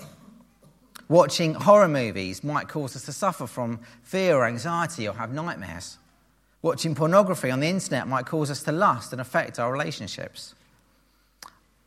Watching 1.08 1.52
horror 1.52 1.86
movies 1.86 2.42
might 2.42 2.66
cause 2.66 2.96
us 2.96 3.04
to 3.04 3.12
suffer 3.12 3.46
from 3.46 3.80
fear 4.02 4.36
or 4.36 4.46
anxiety 4.46 5.06
or 5.06 5.12
have 5.12 5.34
nightmares. 5.34 5.98
Watching 6.62 6.94
pornography 6.94 7.50
on 7.50 7.60
the 7.60 7.68
internet 7.68 8.08
might 8.08 8.24
cause 8.24 8.50
us 8.50 8.62
to 8.62 8.72
lust 8.72 9.12
and 9.12 9.20
affect 9.20 9.58
our 9.58 9.70
relationships. 9.70 10.54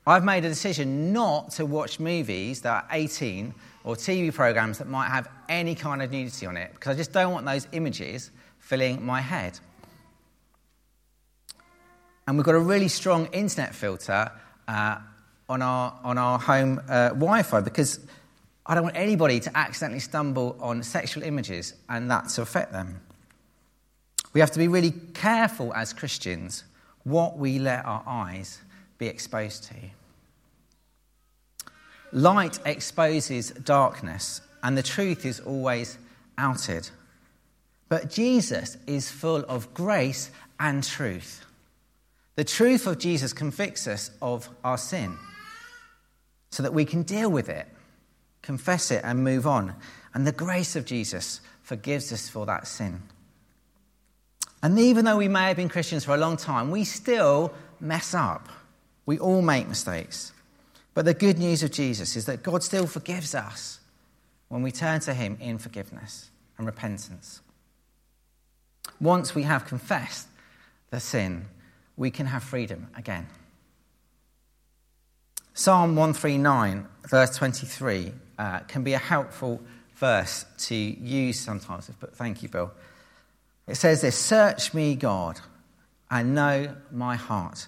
I've 0.09 0.23
made 0.23 0.43
a 0.43 0.49
decision 0.49 1.13
not 1.13 1.51
to 1.51 1.67
watch 1.67 1.99
movies 1.99 2.61
that 2.61 2.71
are 2.83 2.87
18 2.91 3.53
or 3.83 3.95
TV 3.95 4.33
programs 4.33 4.79
that 4.79 4.87
might 4.87 5.07
have 5.07 5.27
any 5.47 5.75
kind 5.75 6.01
of 6.01 6.11
nudity 6.11 6.47
on 6.47 6.57
it 6.57 6.71
because 6.73 6.95
I 6.95 6.97
just 6.97 7.13
don't 7.13 7.31
want 7.31 7.45
those 7.45 7.67
images 7.73 8.31
filling 8.57 9.05
my 9.05 9.21
head. 9.21 9.59
And 12.25 12.35
we've 12.35 12.45
got 12.45 12.55
a 12.55 12.59
really 12.59 12.87
strong 12.87 13.27
internet 13.27 13.75
filter 13.75 14.31
uh, 14.67 14.97
on, 15.47 15.61
our, 15.61 15.99
on 16.03 16.17
our 16.17 16.39
home 16.39 16.81
uh, 16.89 17.09
Wi 17.09 17.43
Fi 17.43 17.61
because 17.61 17.99
I 18.65 18.73
don't 18.73 18.85
want 18.85 18.95
anybody 18.95 19.39
to 19.41 19.55
accidentally 19.55 19.99
stumble 19.99 20.57
on 20.59 20.81
sexual 20.81 21.21
images 21.21 21.75
and 21.87 22.09
that 22.09 22.29
to 22.29 22.41
affect 22.41 22.71
them. 22.71 22.99
We 24.33 24.39
have 24.39 24.49
to 24.51 24.59
be 24.59 24.69
really 24.69 24.91
careful 25.13 25.71
as 25.75 25.93
Christians 25.93 26.63
what 27.03 27.37
we 27.37 27.59
let 27.59 27.85
our 27.85 28.01
eyes 28.07 28.59
be 28.97 29.05
exposed 29.05 29.65
to. 29.65 29.75
Light 32.11 32.59
exposes 32.65 33.51
darkness, 33.51 34.41
and 34.63 34.77
the 34.77 34.83
truth 34.83 35.25
is 35.25 35.39
always 35.39 35.97
outed. 36.37 36.89
But 37.87 38.09
Jesus 38.09 38.77
is 38.87 39.11
full 39.11 39.43
of 39.47 39.73
grace 39.73 40.31
and 40.59 40.83
truth. 40.83 41.45
The 42.35 42.43
truth 42.43 42.87
of 42.87 42.99
Jesus 42.99 43.33
convicts 43.33 43.87
us 43.87 44.11
of 44.21 44.49
our 44.63 44.77
sin 44.77 45.17
so 46.51 46.63
that 46.63 46.73
we 46.73 46.85
can 46.85 47.03
deal 47.03 47.29
with 47.29 47.49
it, 47.49 47.67
confess 48.41 48.91
it, 48.91 49.01
and 49.03 49.23
move 49.23 49.45
on. 49.45 49.75
And 50.13 50.25
the 50.25 50.31
grace 50.31 50.75
of 50.75 50.85
Jesus 50.85 51.41
forgives 51.61 52.11
us 52.11 52.29
for 52.29 52.45
that 52.45 52.67
sin. 52.67 53.01
And 54.61 54.77
even 54.79 55.05
though 55.05 55.17
we 55.17 55.27
may 55.27 55.47
have 55.49 55.57
been 55.57 55.69
Christians 55.69 56.05
for 56.05 56.15
a 56.15 56.17
long 56.17 56.37
time, 56.37 56.71
we 56.71 56.83
still 56.83 57.53
mess 57.79 58.13
up. 58.13 58.49
We 59.05 59.19
all 59.19 59.41
make 59.41 59.67
mistakes. 59.67 60.33
But 60.99 61.05
the 61.05 61.13
good 61.13 61.39
news 61.39 61.63
of 61.63 61.71
Jesus 61.71 62.17
is 62.17 62.25
that 62.25 62.43
God 62.43 62.61
still 62.61 62.85
forgives 62.85 63.33
us 63.33 63.79
when 64.49 64.61
we 64.61 64.69
turn 64.69 64.99
to 64.99 65.13
Him 65.13 65.37
in 65.39 65.57
forgiveness 65.57 66.29
and 66.57 66.67
repentance. 66.67 67.39
Once 68.99 69.33
we 69.33 69.43
have 69.43 69.65
confessed 69.65 70.27
the 70.89 70.99
sin, 70.99 71.45
we 71.95 72.11
can 72.11 72.25
have 72.25 72.43
freedom 72.43 72.89
again. 72.97 73.27
Psalm 75.53 75.95
139, 75.95 76.85
verse 77.07 77.33
23, 77.37 78.11
uh, 78.37 78.59
can 78.67 78.83
be 78.83 78.91
a 78.91 78.97
helpful 78.97 79.61
verse 79.95 80.43
to 80.57 80.75
use 80.75 81.39
sometimes. 81.39 81.89
But 81.97 82.13
thank 82.13 82.43
you, 82.43 82.49
Bill. 82.49 82.73
It 83.67 83.75
says 83.75 84.01
this 84.01 84.17
Search 84.17 84.73
me, 84.73 84.95
God, 84.95 85.39
and 86.11 86.35
know 86.35 86.75
my 86.91 87.15
heart. 87.15 87.67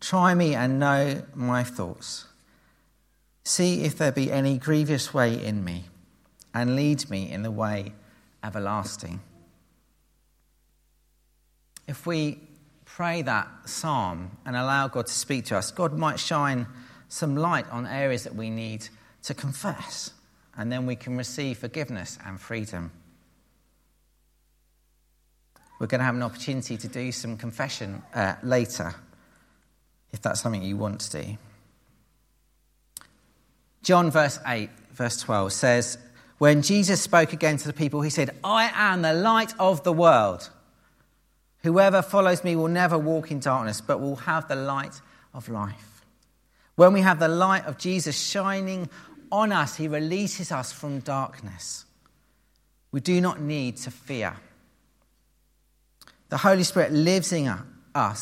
Try 0.00 0.34
me 0.34 0.54
and 0.54 0.78
know 0.78 1.22
my 1.34 1.64
thoughts. 1.64 2.26
See 3.44 3.82
if 3.82 3.98
there 3.98 4.12
be 4.12 4.30
any 4.30 4.58
grievous 4.58 5.12
way 5.12 5.42
in 5.42 5.64
me, 5.64 5.86
and 6.54 6.76
lead 6.76 7.08
me 7.10 7.30
in 7.30 7.42
the 7.42 7.50
way 7.50 7.92
everlasting. 8.44 9.20
If 11.86 12.06
we 12.06 12.40
pray 12.84 13.22
that 13.22 13.48
psalm 13.64 14.36
and 14.44 14.54
allow 14.54 14.88
God 14.88 15.06
to 15.06 15.12
speak 15.12 15.46
to 15.46 15.56
us, 15.56 15.70
God 15.70 15.94
might 15.94 16.20
shine 16.20 16.66
some 17.08 17.36
light 17.36 17.68
on 17.70 17.86
areas 17.86 18.24
that 18.24 18.34
we 18.34 18.50
need 18.50 18.88
to 19.22 19.34
confess, 19.34 20.12
and 20.56 20.70
then 20.70 20.86
we 20.86 20.94
can 20.94 21.16
receive 21.16 21.58
forgiveness 21.58 22.18
and 22.24 22.40
freedom. 22.40 22.92
We're 25.80 25.86
going 25.86 26.00
to 26.00 26.04
have 26.04 26.16
an 26.16 26.22
opportunity 26.22 26.76
to 26.76 26.88
do 26.88 27.12
some 27.12 27.36
confession 27.36 28.02
uh, 28.14 28.34
later 28.42 28.94
if 30.12 30.20
that's 30.22 30.40
something 30.40 30.62
you 30.62 30.76
want 30.76 31.00
to 31.00 31.22
do. 31.22 31.38
John, 33.82 34.10
verse 34.10 34.38
8, 34.46 34.70
verse 34.92 35.18
12 35.20 35.52
says, 35.52 35.98
When 36.38 36.62
Jesus 36.62 37.00
spoke 37.00 37.32
again 37.32 37.56
to 37.58 37.66
the 37.66 37.72
people, 37.72 38.02
he 38.02 38.10
said, 38.10 38.36
I 38.42 38.70
am 38.74 39.02
the 39.02 39.12
light 39.12 39.54
of 39.58 39.84
the 39.84 39.92
world. 39.92 40.50
Whoever 41.62 42.02
follows 42.02 42.44
me 42.44 42.56
will 42.56 42.68
never 42.68 42.98
walk 42.98 43.30
in 43.30 43.40
darkness, 43.40 43.80
but 43.80 44.00
will 44.00 44.16
have 44.16 44.48
the 44.48 44.56
light 44.56 45.00
of 45.34 45.48
life. 45.48 46.04
When 46.76 46.92
we 46.92 47.00
have 47.00 47.18
the 47.18 47.28
light 47.28 47.66
of 47.66 47.78
Jesus 47.78 48.18
shining 48.18 48.88
on 49.32 49.52
us, 49.52 49.76
he 49.76 49.88
releases 49.88 50.52
us 50.52 50.72
from 50.72 51.00
darkness. 51.00 51.84
We 52.92 53.00
do 53.00 53.20
not 53.20 53.40
need 53.40 53.76
to 53.78 53.90
fear. 53.90 54.36
The 56.28 56.36
Holy 56.36 56.62
Spirit 56.62 56.92
lives 56.92 57.32
in 57.32 57.48
us, 57.48 57.60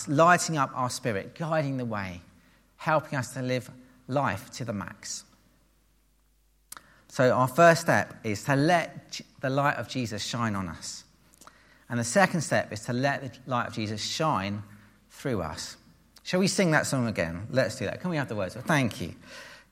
lighting 0.08 0.56
up 0.56 0.70
our 0.75 0.90
spirit, 0.90 1.35
guiding 1.35 1.76
the 1.76 1.85
way, 1.85 2.20
helping 2.76 3.18
us 3.18 3.32
to 3.35 3.42
live 3.42 3.70
life 4.08 4.50
to 4.52 4.64
the 4.64 4.73
max. 4.73 5.25
So, 7.08 7.30
our 7.32 7.49
first 7.49 7.80
step 7.80 8.14
is 8.25 8.44
to 8.44 8.56
let 8.56 9.20
the 9.40 9.50
light 9.50 9.76
of 9.76 9.88
Jesus 9.88 10.23
shine 10.23 10.54
on 10.54 10.68
us. 10.68 11.04
And 11.88 11.99
the 11.99 12.04
second 12.04 12.40
step 12.42 12.73
is 12.73 12.80
to 12.80 12.92
let 12.92 13.23
the 13.23 13.50
light 13.50 13.68
of 13.68 13.73
Jesus 13.73 14.02
shine 14.02 14.62
through 15.11 15.40
us. 15.40 15.76
Shall 16.25 16.40
we 16.40 16.49
sing 16.49 16.73
that 16.73 16.87
song 16.87 17.06
again? 17.06 17.46
Let's 17.50 17.76
do 17.76 17.85
that. 17.85 18.00
Can 18.00 18.11
we 18.11 18.16
have 18.16 18.28
the 18.28 18.35
words? 18.35 18.56
Thank 18.56 19.00
you. 19.00 19.14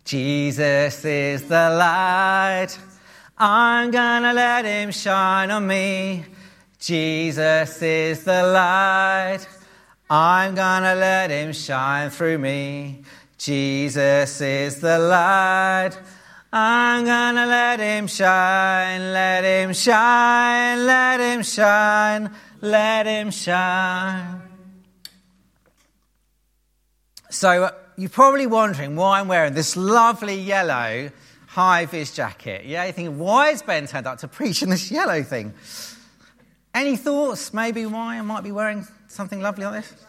Jesus 0.04 1.04
is 1.04 1.42
the 1.48 1.70
light. 1.70 2.68
I'm 3.36 3.90
gonna 3.90 4.32
let 4.32 4.64
him 4.64 4.92
shine 4.92 5.50
on 5.50 5.66
me. 5.66 6.24
Jesus 6.78 7.82
is 7.82 8.24
the 8.24 8.42
light. 8.42 9.46
I'm 10.10 10.54
gonna 10.54 10.94
let 10.94 11.30
him 11.30 11.52
shine 11.52 12.10
through 12.10 12.38
me. 12.38 13.02
Jesus 13.38 14.40
is 14.40 14.80
the 14.80 14.98
light. 14.98 15.92
I'm 16.52 17.04
gonna 17.04 17.46
let 17.46 17.80
him 17.80 18.06
shine, 18.06 19.12
let 19.12 19.44
him 19.44 19.72
shine, 19.72 20.86
let 20.86 21.20
him 21.20 21.42
shine, 21.42 22.30
let 22.60 23.06
him 23.06 23.30
shine. 23.30 24.42
So, 27.30 27.64
uh, 27.64 27.70
you're 27.96 28.10
probably 28.10 28.46
wondering 28.46 28.96
why 28.96 29.20
I'm 29.20 29.28
wearing 29.28 29.54
this 29.54 29.76
lovely 29.76 30.36
yellow 30.36 31.10
high 31.48 31.86
vis 31.86 32.14
jacket. 32.14 32.66
Yeah, 32.66 32.84
you 32.84 32.92
think, 32.92 33.16
why 33.16 33.50
is 33.50 33.62
Ben 33.62 33.86
turned 33.86 34.06
up 34.06 34.18
to 34.18 34.28
preach 34.28 34.62
in 34.62 34.70
this 34.70 34.90
yellow 34.90 35.22
thing? 35.22 35.54
Any 36.72 36.96
thoughts 36.96 37.54
maybe 37.54 37.86
why 37.86 38.18
I 38.18 38.22
might 38.22 38.44
be 38.44 38.52
wearing 38.52 38.86
something 39.14 39.40
lovely 39.40 39.64
like 39.64 39.84
this? 39.84 40.06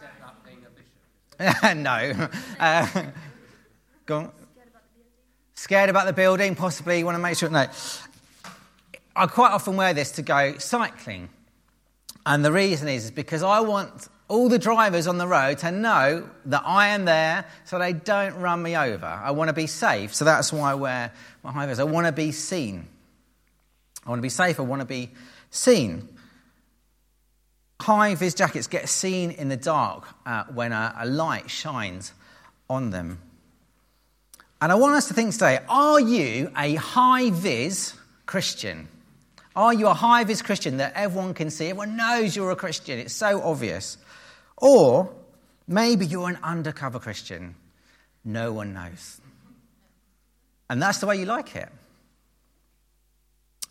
no. 1.76 2.28
Uh, 2.58 2.86
go 4.06 4.16
on. 4.16 4.32
Scared 5.54 5.90
about 5.90 6.06
the 6.06 6.12
building, 6.12 6.54
possibly. 6.54 6.98
You 6.98 7.04
want 7.04 7.16
to 7.16 7.22
make 7.22 7.36
sure. 7.36 7.48
No. 7.48 7.66
I 9.14 9.26
quite 9.26 9.52
often 9.52 9.76
wear 9.76 9.94
this 9.94 10.12
to 10.12 10.22
go 10.22 10.58
cycling. 10.58 11.30
And 12.26 12.44
the 12.44 12.52
reason 12.52 12.88
is, 12.88 13.04
is 13.04 13.10
because 13.10 13.42
I 13.42 13.60
want 13.60 14.08
all 14.28 14.48
the 14.48 14.58
drivers 14.58 15.06
on 15.06 15.18
the 15.18 15.26
road 15.26 15.58
to 15.58 15.70
know 15.70 16.28
that 16.46 16.62
I 16.66 16.88
am 16.88 17.04
there 17.04 17.44
so 17.64 17.78
they 17.78 17.92
don't 17.92 18.34
run 18.40 18.62
me 18.62 18.76
over. 18.76 19.06
I 19.06 19.30
want 19.30 19.48
to 19.48 19.54
be 19.54 19.68
safe, 19.68 20.14
so 20.14 20.24
that's 20.24 20.52
why 20.52 20.72
I 20.72 20.74
wear 20.74 21.12
my 21.44 21.52
high 21.52 21.66
vis. 21.66 21.78
I 21.78 21.84
want 21.84 22.06
to 22.06 22.12
be 22.12 22.32
seen. 22.32 22.88
I 24.04 24.10
want 24.10 24.18
to 24.18 24.22
be 24.22 24.28
safe, 24.28 24.58
I 24.58 24.64
want 24.64 24.80
to 24.80 24.86
be 24.86 25.10
seen. 25.50 26.08
High 27.80 28.14
vis 28.14 28.34
jackets 28.34 28.66
get 28.66 28.88
seen 28.88 29.30
in 29.30 29.48
the 29.48 29.56
dark 29.56 30.06
uh, 30.24 30.44
when 30.44 30.72
a, 30.72 30.94
a 30.98 31.06
light 31.06 31.50
shines 31.50 32.12
on 32.68 32.90
them. 32.90 33.20
And 34.60 34.72
I 34.72 34.74
want 34.74 34.94
us 34.94 35.08
to 35.08 35.14
think 35.14 35.32
today 35.32 35.60
are 35.68 36.00
you 36.00 36.50
a 36.56 36.74
high 36.74 37.30
vis 37.30 37.94
Christian? 38.24 38.88
Are 39.54 39.72
you 39.72 39.86
a 39.86 39.94
high 39.94 40.24
vis 40.24 40.42
Christian 40.42 40.78
that 40.78 40.92
everyone 40.94 41.34
can 41.34 41.50
see? 41.50 41.68
Everyone 41.68 41.96
knows 41.96 42.34
you're 42.34 42.50
a 42.50 42.56
Christian. 42.56 42.98
It's 42.98 43.14
so 43.14 43.42
obvious. 43.42 43.98
Or 44.56 45.12
maybe 45.66 46.06
you're 46.06 46.28
an 46.28 46.38
undercover 46.42 46.98
Christian. 46.98 47.54
No 48.24 48.52
one 48.52 48.74
knows. 48.74 49.20
And 50.68 50.82
that's 50.82 50.98
the 50.98 51.06
way 51.06 51.16
you 51.16 51.26
like 51.26 51.54
it. 51.54 51.68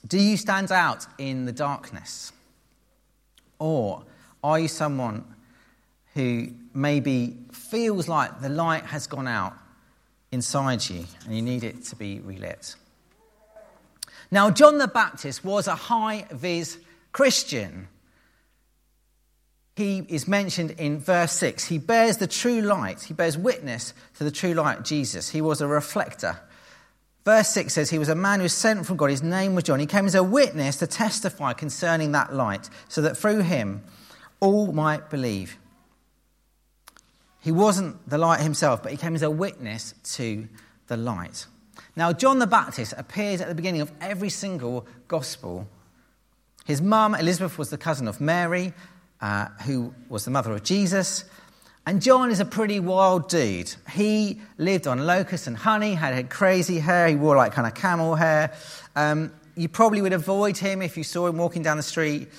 Do 0.07 0.19
you 0.19 0.37
stand 0.37 0.71
out 0.71 1.05
in 1.17 1.45
the 1.45 1.51
darkness? 1.51 2.31
Or 3.59 4.03
are 4.43 4.59
you 4.59 4.67
someone 4.67 5.23
who 6.13 6.49
maybe 6.73 7.37
feels 7.51 8.07
like 8.07 8.41
the 8.41 8.49
light 8.49 8.85
has 8.85 9.07
gone 9.07 9.27
out 9.27 9.53
inside 10.31 10.87
you 10.89 11.05
and 11.25 11.35
you 11.35 11.41
need 11.41 11.63
it 11.63 11.83
to 11.85 11.95
be 11.95 12.19
relit? 12.19 12.75
Now, 14.31 14.49
John 14.49 14.77
the 14.77 14.87
Baptist 14.87 15.43
was 15.43 15.67
a 15.67 15.75
high 15.75 16.25
vis 16.31 16.77
Christian 17.11 17.87
he 19.75 20.05
is 20.07 20.25
mentioned 20.27 20.71
in 20.71 20.99
verse 20.99 21.33
6. 21.33 21.65
He 21.65 21.77
bears 21.77 22.17
the 22.17 22.27
true 22.27 22.61
light, 22.61 23.01
he 23.03 23.13
bears 23.13 23.37
witness 23.37 23.93
to 24.17 24.23
the 24.23 24.31
true 24.31 24.53
light, 24.53 24.83
Jesus. 24.83 25.29
He 25.29 25.41
was 25.41 25.61
a 25.61 25.67
reflector. 25.67 26.39
Verse 27.25 27.49
6 27.49 27.73
says, 27.73 27.89
He 27.89 27.97
was 27.97 28.07
a 28.07 28.15
man 28.15 28.39
who 28.39 28.43
was 28.43 28.53
sent 28.53 28.85
from 28.85 28.97
God. 28.97 29.09
His 29.09 29.23
name 29.23 29.55
was 29.55 29.63
John. 29.63 29.79
He 29.79 29.87
came 29.87 30.05
as 30.05 30.15
a 30.15 30.23
witness 30.23 30.77
to 30.77 30.87
testify 30.87 31.53
concerning 31.53 32.11
that 32.11 32.33
light, 32.33 32.69
so 32.87 33.01
that 33.01 33.17
through 33.17 33.41
him 33.41 33.83
all 34.39 34.71
might 34.71 35.09
believe. 35.09 35.57
He 37.41 37.51
wasn't 37.51 38.07
the 38.07 38.17
light 38.17 38.41
himself, 38.41 38.83
but 38.83 38.91
he 38.91 38.97
came 38.97 39.15
as 39.15 39.23
a 39.23 39.29
witness 39.29 39.93
to 40.15 40.47
the 40.87 40.97
light. 40.97 41.47
Now, 41.95 42.13
John 42.13 42.39
the 42.39 42.47
Baptist 42.47 42.93
appears 42.95 43.41
at 43.41 43.47
the 43.47 43.55
beginning 43.55 43.81
of 43.81 43.91
every 43.99 44.29
single 44.29 44.85
gospel. 45.07 45.67
His 46.65 46.81
mum, 46.81 47.15
Elizabeth, 47.15 47.57
was 47.57 47.69
the 47.69 47.77
cousin 47.77 48.07
of 48.07 48.21
Mary 48.21 48.73
uh, 49.21 49.47
who 49.65 49.93
was 50.09 50.25
the 50.25 50.31
mother 50.31 50.51
of 50.51 50.63
Jesus. 50.63 51.25
And 51.87 52.01
John 52.01 52.31
is 52.31 52.39
a 52.39 52.45
pretty 52.45 52.79
wild 52.79 53.29
dude. 53.29 53.73
He 53.91 54.41
lived 54.57 54.87
on 54.87 55.05
locusts 55.05 55.45
and 55.45 55.55
honey, 55.55 55.93
had, 55.93 56.29
crazy 56.31 56.79
hair, 56.79 57.07
he 57.07 57.15
wore 57.15 57.35
like 57.35 57.53
kind 57.53 57.67
of 57.67 57.75
camel 57.75 58.15
hair. 58.15 58.53
Um, 58.95 59.31
you 59.55 59.69
probably 59.69 60.01
would 60.01 60.13
avoid 60.13 60.57
him 60.57 60.81
if 60.81 60.97
you 60.97 61.03
saw 61.03 61.27
him 61.27 61.37
walking 61.37 61.61
down 61.61 61.77
the 61.77 61.83
street. 61.83 62.29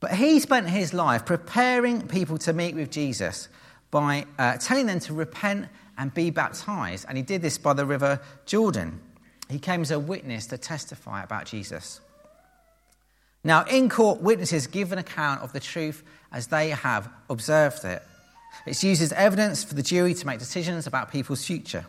But 0.00 0.14
he 0.14 0.40
spent 0.40 0.70
his 0.70 0.94
life 0.94 1.26
preparing 1.26 2.08
people 2.08 2.38
to 2.38 2.52
meet 2.54 2.74
with 2.74 2.90
Jesus 2.90 3.48
by 3.90 4.24
uh, 4.38 4.56
telling 4.56 4.86
them 4.86 5.00
to 5.00 5.12
repent 5.12 5.68
and 5.98 6.12
be 6.14 6.30
baptized. 6.30 7.04
And 7.08 7.18
he 7.18 7.22
did 7.22 7.42
this 7.42 7.58
by 7.58 7.74
the 7.74 7.84
river 7.84 8.20
Jordan. 8.46 9.00
He 9.50 9.58
came 9.58 9.82
as 9.82 9.90
a 9.90 10.00
witness 10.00 10.46
to 10.46 10.56
testify 10.56 11.22
about 11.22 11.44
Jesus. 11.44 12.00
Now, 13.44 13.64
in 13.64 13.90
court, 13.90 14.22
witnesses 14.22 14.66
give 14.66 14.92
an 14.92 14.98
account 14.98 15.42
of 15.42 15.52
the 15.52 15.60
truth 15.60 16.02
as 16.32 16.46
they 16.46 16.70
have 16.70 17.10
observed 17.28 17.84
it. 17.84 18.02
It's 18.66 18.84
used 18.84 19.02
as 19.02 19.12
evidence 19.12 19.64
for 19.64 19.74
the 19.74 19.82
jury 19.82 20.14
to 20.14 20.26
make 20.26 20.38
decisions 20.38 20.86
about 20.86 21.10
people's 21.10 21.44
future. 21.44 21.86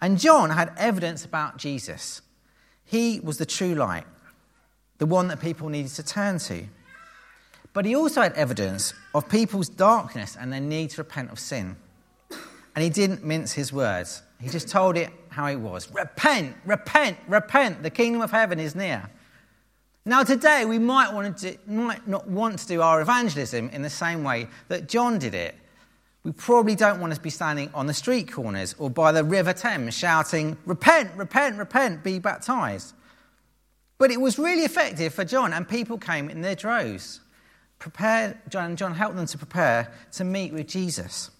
And 0.00 0.18
John 0.18 0.50
had 0.50 0.72
evidence 0.76 1.24
about 1.24 1.58
Jesus. 1.58 2.22
He 2.84 3.20
was 3.20 3.38
the 3.38 3.46
true 3.46 3.74
light, 3.74 4.04
the 4.98 5.06
one 5.06 5.28
that 5.28 5.40
people 5.40 5.68
needed 5.68 5.92
to 5.92 6.02
turn 6.02 6.38
to. 6.40 6.64
But 7.72 7.84
he 7.84 7.94
also 7.94 8.20
had 8.20 8.32
evidence 8.34 8.92
of 9.14 9.28
people's 9.28 9.68
darkness 9.68 10.36
and 10.38 10.52
their 10.52 10.60
need 10.60 10.90
to 10.90 11.02
repent 11.02 11.30
of 11.30 11.38
sin. 11.38 11.76
And 12.74 12.82
he 12.82 12.90
didn't 12.90 13.24
mince 13.24 13.52
his 13.52 13.72
words, 13.72 14.22
he 14.40 14.48
just 14.48 14.68
told 14.68 14.96
it 14.96 15.10
how 15.28 15.46
it 15.46 15.56
was 15.56 15.90
Repent, 15.92 16.56
repent, 16.64 17.16
repent. 17.28 17.82
The 17.82 17.90
kingdom 17.90 18.22
of 18.22 18.30
heaven 18.30 18.58
is 18.58 18.74
near. 18.74 19.08
Now, 20.04 20.24
today 20.24 20.64
we 20.64 20.80
might, 20.80 21.12
want 21.12 21.38
to 21.38 21.52
do, 21.52 21.58
might 21.66 22.08
not 22.08 22.26
want 22.26 22.58
to 22.58 22.66
do 22.66 22.82
our 22.82 23.00
evangelism 23.00 23.70
in 23.70 23.82
the 23.82 23.90
same 23.90 24.24
way 24.24 24.48
that 24.66 24.88
John 24.88 25.20
did 25.20 25.34
it. 25.34 25.54
We 26.24 26.32
probably 26.32 26.76
don't 26.76 27.00
want 27.00 27.14
to 27.14 27.20
be 27.20 27.30
standing 27.30 27.70
on 27.74 27.86
the 27.86 27.94
street 27.94 28.30
corners 28.30 28.74
or 28.78 28.88
by 28.88 29.10
the 29.10 29.24
River 29.24 29.52
Thames 29.52 29.96
shouting, 29.96 30.56
Repent, 30.66 31.10
repent, 31.16 31.56
repent, 31.58 32.04
be 32.04 32.18
baptized. 32.20 32.94
But 33.98 34.10
it 34.10 34.20
was 34.20 34.38
really 34.38 34.62
effective 34.62 35.14
for 35.14 35.24
John, 35.24 35.52
and 35.52 35.68
people 35.68 35.98
came 35.98 36.28
in 36.28 36.40
their 36.40 36.54
droves. 36.54 37.20
Prepare, 37.78 38.40
John, 38.48 38.76
John 38.76 38.94
helped 38.94 39.16
them 39.16 39.26
to 39.26 39.38
prepare 39.38 39.92
to 40.12 40.24
meet 40.24 40.52
with 40.52 40.68
Jesus. 40.68 41.30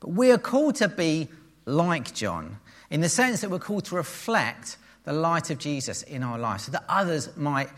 But 0.00 0.10
we 0.10 0.32
are 0.32 0.38
called 0.38 0.76
to 0.76 0.88
be 0.88 1.28
like 1.66 2.14
John 2.14 2.58
in 2.90 3.00
the 3.00 3.08
sense 3.08 3.40
that 3.40 3.50
we're 3.50 3.60
called 3.60 3.84
to 3.86 3.94
reflect 3.94 4.76
the 5.04 5.12
light 5.12 5.50
of 5.50 5.58
Jesus 5.58 6.02
in 6.02 6.22
our 6.22 6.38
lives 6.38 6.64
so 6.64 6.72
that 6.72 6.84
others 6.88 7.36
might 7.36 7.70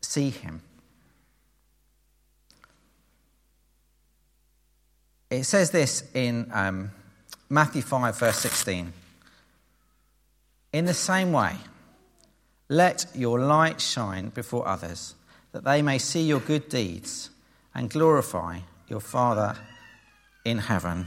see 0.00 0.30
him. 0.30 0.62
It 5.30 5.44
says 5.44 5.70
this 5.70 6.04
in 6.14 6.50
um, 6.52 6.92
Matthew 7.48 7.82
5, 7.82 8.18
verse 8.18 8.38
16. 8.38 8.92
In 10.72 10.84
the 10.84 10.94
same 10.94 11.32
way, 11.32 11.56
let 12.68 13.06
your 13.14 13.40
light 13.40 13.80
shine 13.80 14.28
before 14.28 14.66
others, 14.66 15.14
that 15.52 15.64
they 15.64 15.82
may 15.82 15.98
see 15.98 16.22
your 16.22 16.40
good 16.40 16.68
deeds 16.68 17.30
and 17.74 17.90
glorify 17.90 18.60
your 18.88 19.00
Father 19.00 19.56
in 20.44 20.58
heaven. 20.58 21.06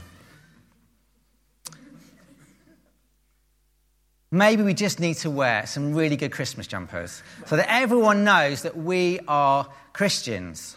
Maybe 4.30 4.62
we 4.62 4.74
just 4.74 5.00
need 5.00 5.14
to 5.16 5.30
wear 5.30 5.66
some 5.66 5.94
really 5.94 6.16
good 6.16 6.30
Christmas 6.30 6.66
jumpers 6.66 7.22
so 7.46 7.56
that 7.56 7.72
everyone 7.72 8.22
knows 8.22 8.62
that 8.62 8.76
we 8.76 9.18
are 9.26 9.66
Christians. 9.92 10.76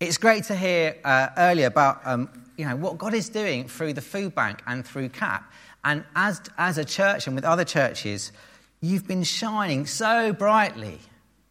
It's 0.00 0.16
great 0.16 0.44
to 0.44 0.56
hear 0.56 0.96
uh, 1.04 1.28
earlier 1.36 1.66
about 1.66 2.00
um, 2.06 2.30
you 2.56 2.64
know, 2.64 2.74
what 2.74 2.96
God 2.96 3.12
is 3.12 3.28
doing 3.28 3.68
through 3.68 3.92
the 3.92 4.00
food 4.00 4.34
bank 4.34 4.62
and 4.66 4.84
through 4.84 5.10
CAP. 5.10 5.44
And 5.84 6.04
as, 6.16 6.40
as 6.56 6.78
a 6.78 6.86
church 6.86 7.26
and 7.26 7.36
with 7.36 7.44
other 7.44 7.64
churches, 7.64 8.32
you've 8.80 9.06
been 9.06 9.24
shining 9.24 9.84
so 9.84 10.32
brightly 10.32 11.00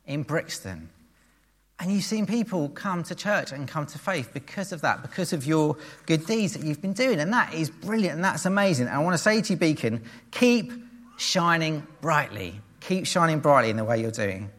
in 0.08 0.24
Brixton. 0.24 0.90
And 1.80 1.92
you've 1.94 2.04
seen 2.04 2.26
people 2.26 2.70
come 2.70 3.04
to 3.04 3.14
church 3.14 3.52
and 3.52 3.68
come 3.68 3.86
to 3.86 4.00
faith 4.00 4.32
because 4.34 4.72
of 4.72 4.82
that, 4.82 5.04
because 5.04 5.32
of 5.32 5.46
your 5.46 5.78
good 6.08 6.26
deeds 6.26 6.54
that 6.54 6.64
you've 6.64 6.82
been 6.82 6.94
doing. 6.94 7.20
And 7.20 7.32
that 7.32 7.54
is 7.54 7.70
brilliant 7.70 8.16
and 8.16 8.24
that's 8.24 8.48
amazing. 8.48 8.88
And 8.88 8.96
I 8.96 9.00
want 9.00 9.14
to 9.14 9.20
say 9.20 9.42
to 9.44 9.54
you, 9.54 9.58
Beacon, 9.58 10.04
keep 10.32 10.74
shining 11.18 11.86
brightly. 12.02 12.60
Keep 12.80 13.06
shining 13.06 13.42
brightly 13.42 13.70
in 13.70 13.78
the 13.78 13.86
way 13.86 14.02
you're 14.02 14.10
doing. 14.10 14.50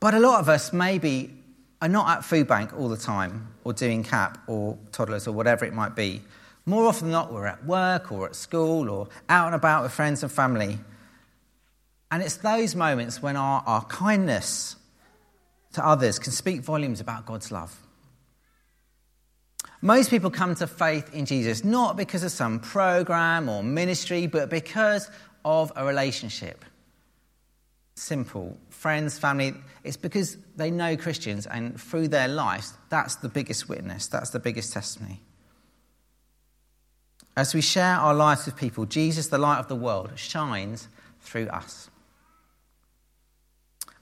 But 0.00 0.14
a 0.14 0.18
lot 0.18 0.40
of 0.40 0.48
us 0.48 0.72
maybe 0.72 1.37
are 1.80 1.88
not 1.88 2.08
at 2.08 2.24
food 2.24 2.48
bank 2.48 2.72
all 2.76 2.88
the 2.88 2.96
time 2.96 3.48
or 3.64 3.72
doing 3.72 4.02
CAP 4.02 4.38
or 4.46 4.76
toddlers 4.92 5.28
or 5.28 5.32
whatever 5.32 5.64
it 5.64 5.72
might 5.72 5.94
be. 5.94 6.22
More 6.66 6.86
often 6.86 7.06
than 7.06 7.12
not, 7.12 7.32
we're 7.32 7.46
at 7.46 7.64
work 7.64 8.12
or 8.12 8.26
at 8.26 8.34
school 8.34 8.90
or 8.90 9.08
out 9.28 9.46
and 9.46 9.54
about 9.54 9.84
with 9.84 9.92
friends 9.92 10.22
and 10.22 10.30
family. 10.30 10.78
And 12.10 12.22
it's 12.22 12.36
those 12.38 12.74
moments 12.74 13.22
when 13.22 13.36
our, 13.36 13.62
our 13.66 13.84
kindness, 13.84 14.76
to 15.74 15.86
others 15.86 16.18
can 16.18 16.32
speak 16.32 16.62
volumes 16.62 17.00
about 17.00 17.26
God's 17.26 17.52
love. 17.52 17.78
Most 19.80 20.10
people 20.10 20.30
come 20.30 20.54
to 20.56 20.66
faith 20.66 21.14
in 21.14 21.24
Jesus 21.24 21.62
not 21.62 21.96
because 21.96 22.24
of 22.24 22.32
some 22.32 22.58
program 22.58 23.48
or 23.48 23.62
ministry, 23.62 24.26
but 24.26 24.50
because 24.50 25.08
of 25.44 25.70
a 25.76 25.84
relationship. 25.84 26.64
Simple. 27.94 28.56
Friends, 28.78 29.18
family. 29.18 29.54
It's 29.82 29.96
because 29.96 30.36
they 30.54 30.70
know 30.70 30.96
Christians, 30.96 31.48
and 31.48 31.80
through 31.80 32.06
their 32.06 32.28
lives, 32.28 32.74
that's 32.90 33.16
the 33.16 33.28
biggest 33.28 33.68
witness, 33.68 34.06
that's 34.06 34.30
the 34.30 34.38
biggest 34.38 34.72
testimony. 34.72 35.20
As 37.36 37.54
we 37.54 37.60
share 37.60 37.96
our 37.96 38.14
lives 38.14 38.46
with 38.46 38.54
people, 38.54 38.86
Jesus, 38.86 39.26
the 39.26 39.36
light 39.36 39.58
of 39.58 39.66
the 39.66 39.74
world, 39.74 40.12
shines 40.14 40.86
through 41.22 41.48
us. 41.48 41.90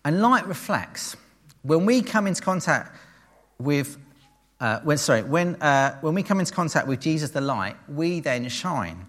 And 0.05 0.21
light 0.21 0.47
reflects. 0.47 1.17
When 1.63 1.87
we 1.87 2.03
come 2.03 2.27
into 2.27 2.43
contact 2.43 2.95
with, 3.59 3.97
uh, 4.61 4.81
when, 4.81 4.99
sorry, 4.99 5.23
when, 5.23 5.55
uh, 5.63 5.99
when 6.03 6.15
we 6.15 6.23
come 6.23 6.39
into 6.39 6.53
contact 6.53 6.87
with 6.87 7.01
Jesus 7.01 7.31
the 7.31 7.41
light, 7.41 7.77
we 7.89 8.21
then 8.21 8.47
shine. 8.51 9.07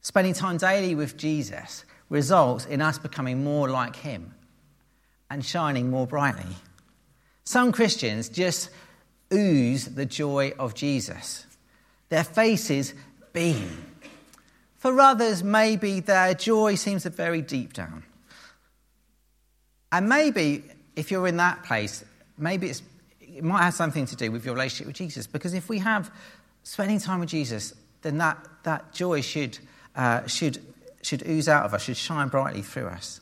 Spending 0.00 0.34
time 0.34 0.56
daily 0.56 0.96
with 0.96 1.16
Jesus 1.16 1.84
results 2.08 2.66
in 2.66 2.82
us 2.82 2.98
becoming 2.98 3.44
more 3.44 3.68
like 3.68 3.94
him 3.94 4.34
and 5.30 5.44
shining 5.44 5.90
more 5.90 6.06
brightly. 6.06 6.56
Some 7.44 7.72
Christians 7.72 8.28
just 8.28 8.70
ooze 9.32 9.86
the 9.86 10.06
joy 10.06 10.52
of 10.58 10.74
Jesus. 10.74 11.46
Their 12.08 12.24
faces 12.24 12.94
beam. 13.32 13.84
For 14.78 14.98
others, 15.00 15.42
maybe 15.42 16.00
their 16.00 16.34
joy 16.34 16.76
seems 16.76 17.02
to 17.02 17.10
very 17.10 17.42
deep 17.42 17.72
down. 17.72 18.04
And 19.90 20.08
maybe 20.08 20.64
if 20.96 21.10
you're 21.10 21.26
in 21.26 21.38
that 21.38 21.64
place, 21.64 22.04
maybe 22.36 22.70
it 23.20 23.44
might 23.44 23.62
have 23.62 23.74
something 23.74 24.06
to 24.06 24.16
do 24.16 24.30
with 24.30 24.44
your 24.44 24.54
relationship 24.54 24.86
with 24.86 24.96
Jesus. 24.96 25.26
Because 25.26 25.54
if 25.54 25.68
we 25.68 25.78
have 25.78 26.10
spending 26.62 27.00
time 27.00 27.20
with 27.20 27.28
Jesus, 27.28 27.74
then 28.02 28.18
that, 28.18 28.38
that 28.64 28.92
joy 28.92 29.20
should, 29.20 29.58
uh, 29.96 30.26
should, 30.26 30.58
should 31.02 31.26
ooze 31.26 31.48
out 31.48 31.64
of 31.64 31.74
us, 31.74 31.82
should 31.82 31.96
shine 31.96 32.28
brightly 32.28 32.62
through 32.62 32.88
us. 32.88 33.20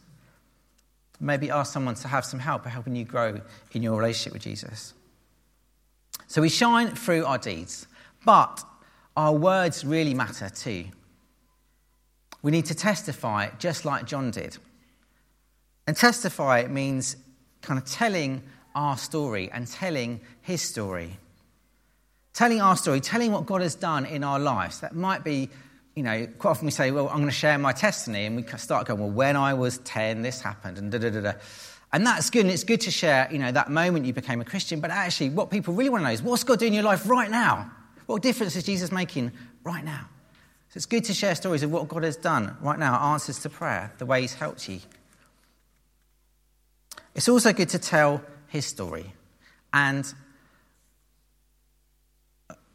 Maybe 1.21 1.51
ask 1.51 1.73
someone 1.73 1.95
to 1.97 2.09
have 2.09 2.25
some 2.25 2.41
help 2.41 2.67
helping 2.67 2.97
you 2.97 3.05
grow 3.05 3.41
in 3.73 3.83
your 3.83 3.99
relationship 3.99 4.33
with 4.33 4.43
Jesus. 4.43 4.93
So 6.27 6.43
we 6.43 6.49
shine 6.49 6.89
through 6.89 7.25
our 7.25 7.39
deeds, 7.39 7.87
but 8.25 8.63
our 9.17 9.33
words 9.33 9.85
really 9.85 10.15
matter 10.15 10.49
too. 10.51 10.87
We 12.43 12.51
need 12.51 12.67
to 12.67 12.75
testify 12.75 13.49
just 13.59 13.85
like 13.85 14.07
John 14.07 14.31
did. 14.31 14.59
And 15.87 15.97
testify 15.97 16.67
means 16.69 17.17
kind 17.63 17.79
of 17.79 17.87
telling 17.87 18.43
our 18.75 18.97
story 18.99 19.51
and 19.51 19.67
telling 19.67 20.21
his 20.43 20.61
story. 20.61 21.19
Telling 22.35 22.61
our 22.61 22.77
story, 22.77 23.01
telling 23.01 23.33
what 23.33 23.47
God 23.47 23.63
has 23.63 23.75
done 23.75 24.05
in 24.05 24.23
our 24.23 24.39
lives. 24.39 24.81
That 24.81 24.95
might 24.95 25.25
be, 25.25 25.49
you 25.97 26.03
know, 26.03 26.27
quite 26.39 26.51
often 26.51 26.67
we 26.67 26.71
say, 26.71 26.91
well, 26.91 27.09
I'm 27.09 27.17
going 27.17 27.29
to 27.29 27.33
share 27.33 27.59
my 27.59 27.73
testimony, 27.73 28.27
and 28.27 28.37
we 28.37 28.45
start 28.59 28.87
going, 28.87 29.01
well, 29.01 29.11
when 29.11 29.35
I 29.35 29.55
was 29.55 29.79
10, 29.79 30.21
this 30.21 30.43
happened, 30.43 30.77
and 30.77 30.93
da 30.93 30.99
da 30.99 31.09
da 31.09 31.21
da. 31.21 31.33
And 31.91 32.07
that's 32.07 32.29
good, 32.29 32.43
and 32.43 32.51
it's 32.51 32.65
good 32.65 32.83
to 32.83 32.91
share, 32.91 33.29
you 33.33 33.39
know, 33.39 33.51
that 33.51 33.71
moment 33.71 34.05
you 34.05 34.13
became 34.13 34.43
a 34.43 34.45
Christian. 34.45 34.81
But 34.81 34.91
actually, 34.91 35.31
what 35.31 35.51
people 35.51 35.73
really 35.73 35.89
want 35.89 36.03
to 36.03 36.09
know 36.09 36.13
is 36.13 36.23
what's 36.23 36.45
God 36.45 36.59
doing 36.59 36.75
in 36.75 36.75
your 36.75 36.83
life 36.83 37.09
right 37.09 37.31
now? 37.31 37.71
What 38.05 38.21
difference 38.21 38.55
is 38.57 38.65
Jesus 38.65 38.93
making 38.93 39.33
right 39.65 39.83
now? 39.83 40.07
So 40.69 40.77
it's 40.77 40.87
good 40.87 41.05
to 41.05 41.15
share 41.15 41.35
stories 41.35 41.63
of 41.63 41.73
what 41.73 41.89
God 41.89 42.05
has 42.05 42.17
done 42.17 42.59
right 42.61 42.79
now, 42.79 43.13
answers 43.13 43.39
to 43.41 43.49
prayer, 43.49 43.91
the 43.97 44.05
way 44.05 44.21
He's 44.21 44.35
helped 44.35 44.69
you. 44.69 44.81
It's 47.15 47.31
also 47.31 47.55
good 47.55 47.71
to 47.71 47.79
tell 47.79 48.21
His 48.49 48.67
story. 48.67 49.15
And 49.73 50.13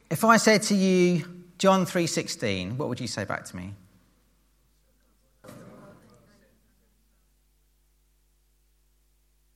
if 0.09 0.23
I 0.23 0.37
said 0.37 0.63
to 0.63 0.75
you, 0.75 1.40
John 1.61 1.85
3:16, 1.85 2.75
what 2.75 2.89
would 2.89 2.99
you 2.99 3.05
say 3.05 3.23
back 3.23 3.45
to 3.45 3.55
me? 3.55 3.75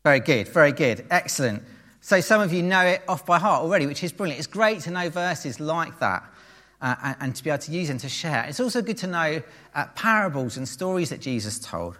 Very 0.03 0.19
good, 0.19 0.47
very 0.49 0.71
good. 0.71 1.07
Excellent. 1.09 1.63
So 2.01 2.21
some 2.21 2.41
of 2.41 2.53
you 2.53 2.61
know 2.61 2.81
it 2.81 3.01
off 3.07 3.25
by 3.25 3.39
heart 3.39 3.63
already, 3.63 3.87
which 3.87 4.03
is 4.03 4.11
brilliant. 4.11 4.37
It's 4.37 4.45
great 4.45 4.81
to 4.81 4.91
know 4.91 5.09
verses 5.09 5.59
like 5.59 5.97
that 5.97 6.23
uh, 6.79 6.95
and, 7.01 7.15
and, 7.21 7.35
to 7.37 7.43
be 7.43 7.49
able 7.49 7.63
to 7.63 7.71
use 7.71 7.87
them 7.87 7.97
to 7.97 8.07
share. 8.07 8.45
It's 8.47 8.59
also 8.59 8.83
good 8.83 8.99
to 8.99 9.07
know 9.07 9.41
uh, 9.73 9.87
parables 9.95 10.57
and 10.57 10.69
stories 10.69 11.09
that 11.09 11.21
Jesus 11.21 11.57
told. 11.57 11.97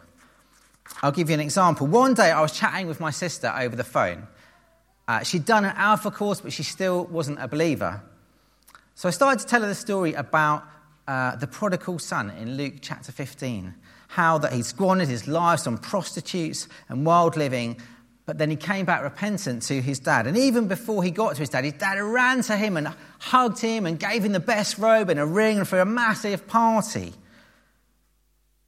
I'll 1.01 1.13
give 1.13 1.31
you 1.31 1.33
an 1.33 1.39
example. 1.39 1.87
One 1.87 2.13
day 2.13 2.29
I 2.29 2.41
was 2.41 2.51
chatting 2.51 2.85
with 2.85 2.99
my 2.99 3.09
sister 3.09 3.51
over 3.57 3.75
the 3.75 3.83
phone. 3.83 4.27
Uh, 5.07 5.23
she'd 5.23 5.45
done 5.45 5.65
an 5.65 5.73
Alpha 5.75 6.11
course, 6.11 6.41
but 6.41 6.53
she 6.53 6.61
still 6.61 7.05
wasn't 7.05 7.41
a 7.41 7.47
believer. 7.47 8.03
So 8.95 9.07
I 9.07 9.11
started 9.11 9.39
to 9.41 9.45
tell 9.45 9.61
her 9.61 9.67
the 9.67 9.75
story 9.75 10.13
about 10.13 10.63
uh, 11.07 11.35
the 11.35 11.47
prodigal 11.47 11.99
son 11.99 12.31
in 12.31 12.57
Luke 12.57 12.75
chapter 12.81 13.11
15. 13.11 13.75
How 14.07 14.37
that 14.39 14.53
he 14.53 14.61
squandered 14.63 15.07
his 15.07 15.27
lives 15.27 15.67
on 15.67 15.77
prostitutes 15.77 16.67
and 16.89 17.05
wild 17.05 17.35
living 17.37 17.77
but 18.25 18.39
then 18.39 18.49
he 18.49 18.55
came 18.55 18.85
back 18.85 19.03
repentant 19.03 19.61
to 19.63 19.81
his 19.81 19.99
dad. 19.99 20.25
And 20.25 20.35
even 20.35 20.67
before 20.67 21.03
he 21.03 21.11
got 21.11 21.35
to 21.35 21.41
his 21.41 21.49
dad, 21.49 21.63
his 21.63 21.73
dad 21.73 21.99
ran 21.99 22.41
to 22.43 22.57
him 22.57 22.75
and 22.75 22.91
hugged 23.19 23.59
him 23.59 23.85
and 23.85 23.99
gave 23.99 24.25
him 24.25 24.31
the 24.31 24.39
best 24.39 24.79
robe 24.79 25.09
and 25.09 25.19
a 25.19 25.25
ring 25.25 25.63
for 25.63 25.79
a 25.79 25.85
massive 25.85 26.47
party. 26.47 27.13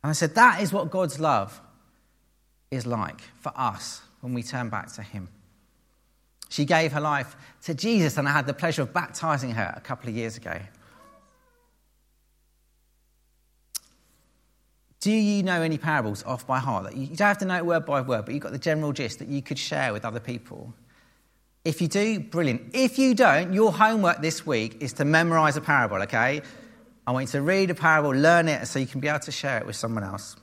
And 0.03 0.11
I 0.11 0.11
said, 0.11 0.35
That 0.35 0.61
is 0.61 0.71
what 0.71 0.91
God's 0.91 1.19
love 1.19 1.59
is 2.69 2.85
like 2.85 3.19
for 3.39 3.51
us 3.55 4.01
when 4.21 4.33
we 4.35 4.43
turn 4.43 4.69
back 4.69 4.93
to 4.93 5.01
him. 5.01 5.29
She 6.49 6.65
gave 6.65 6.91
her 6.93 7.01
life 7.01 7.35
to 7.63 7.73
Jesus, 7.73 8.17
and 8.17 8.27
I 8.27 8.31
had 8.31 8.45
the 8.45 8.53
pleasure 8.53 8.81
of 8.81 8.93
baptizing 8.93 9.51
her 9.51 9.73
a 9.75 9.81
couple 9.81 10.09
of 10.09 10.15
years 10.15 10.37
ago. 10.37 10.59
Do 14.99 15.11
you 15.11 15.43
know 15.43 15.61
any 15.61 15.77
parables 15.77 16.23
off 16.23 16.47
by 16.47 16.59
heart? 16.59 16.95
You 16.95 17.07
don't 17.07 17.19
have 17.19 17.37
to 17.39 17.45
know 17.45 17.57
it 17.57 17.65
word 17.65 17.85
by 17.85 18.01
word, 18.01 18.25
but 18.25 18.33
you've 18.33 18.43
got 18.43 18.51
the 18.51 18.57
general 18.57 18.93
gist 18.93 19.19
that 19.19 19.27
you 19.27 19.41
could 19.41 19.59
share 19.59 19.93
with 19.93 20.05
other 20.05 20.19
people. 20.19 20.73
If 21.63 21.81
you 21.81 21.87
do, 21.87 22.19
brilliant. 22.19 22.73
If 22.73 22.97
you 22.97 23.13
don't, 23.13 23.53
your 23.53 23.71
homework 23.71 24.21
this 24.21 24.45
week 24.45 24.81
is 24.81 24.93
to 24.93 25.05
memorize 25.05 25.57
a 25.57 25.61
parable, 25.61 26.01
okay? 26.03 26.41
I 27.05 27.11
want 27.11 27.27
you 27.27 27.31
to 27.33 27.41
read 27.41 27.69
a 27.69 27.75
parable, 27.75 28.09
learn 28.09 28.47
it, 28.47 28.67
so 28.67 28.79
you 28.79 28.87
can 28.87 28.99
be 28.99 29.07
able 29.07 29.19
to 29.19 29.31
share 29.31 29.59
it 29.59 29.65
with 29.65 29.75
someone 29.75 30.03
else. 30.03 30.35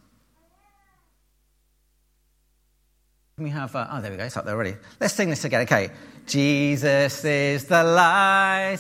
We 3.39 3.51
have, 3.51 3.75
uh, 3.75 3.89
oh, 3.91 4.01
there 4.01 4.11
we 4.11 4.17
go, 4.17 4.25
it's 4.25 4.37
up 4.37 4.45
there 4.45 4.55
already. 4.55 4.77
Let's 5.01 5.15
sing 5.15 5.29
this 5.29 5.45
again, 5.45 5.63
okay? 5.63 5.91
Jesus 6.27 7.25
is 7.25 7.65
the 7.65 7.83
light, 7.83 8.79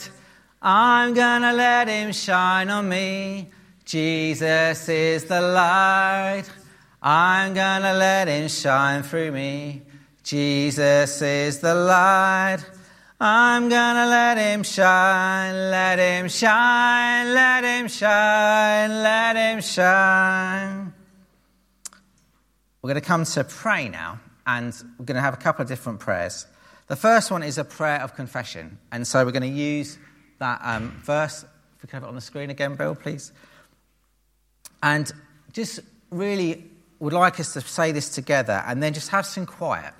I'm 0.66 1.12
gonna 1.12 1.52
let 1.52 1.88
him 1.88 2.10
shine 2.12 2.70
on 2.70 2.88
me. 2.88 3.50
Jesus 3.84 4.88
is 4.88 5.24
the 5.24 5.42
light. 5.42 6.44
I'm 7.02 7.52
gonna 7.52 7.92
let 7.92 8.28
him 8.28 8.48
shine 8.48 9.02
through 9.02 9.32
me. 9.32 9.82
Jesus 10.22 11.20
is 11.20 11.58
the 11.58 11.74
light. 11.74 12.60
I'm 13.20 13.68
gonna 13.68 14.06
let 14.06 14.38
him 14.38 14.62
shine, 14.62 15.70
let 15.70 15.98
him 15.98 16.28
shine, 16.28 17.34
let 17.34 17.62
him 17.62 17.88
shine, 17.88 18.88
let 19.02 19.36
him 19.36 19.60
shine. 19.60 20.94
We're 22.80 22.94
to 22.94 23.02
come 23.02 23.26
to 23.26 23.44
pray 23.44 23.90
now, 23.90 24.20
and 24.46 24.74
we're 24.98 25.04
going 25.04 25.16
to 25.16 25.22
have 25.22 25.34
a 25.34 25.38
couple 25.38 25.62
of 25.62 25.68
different 25.68 26.00
prayers. 26.00 26.46
The 26.86 26.96
first 26.96 27.30
one 27.30 27.42
is 27.42 27.58
a 27.58 27.64
prayer 27.64 28.00
of 28.02 28.14
confession, 28.14 28.78
and 28.92 29.06
so 29.06 29.24
we're 29.24 29.32
going 29.32 29.42
to 29.42 29.48
use 29.48 29.98
that 30.38 30.60
um, 30.62 30.90
verse. 31.04 31.44
If 31.76 31.82
we 31.82 31.88
can 31.88 32.00
have 32.00 32.04
it 32.04 32.08
on 32.08 32.14
the 32.14 32.20
screen 32.20 32.50
again, 32.50 32.74
Bill, 32.74 32.94
please. 32.94 33.32
And 34.82 35.10
just 35.52 35.80
really 36.10 36.64
would 37.00 37.12
like 37.12 37.40
us 37.40 37.52
to 37.54 37.60
say 37.60 37.92
this 37.92 38.10
together 38.10 38.62
and 38.66 38.82
then 38.82 38.92
just 38.92 39.08
have 39.10 39.26
some 39.26 39.46
quiet 39.46 39.92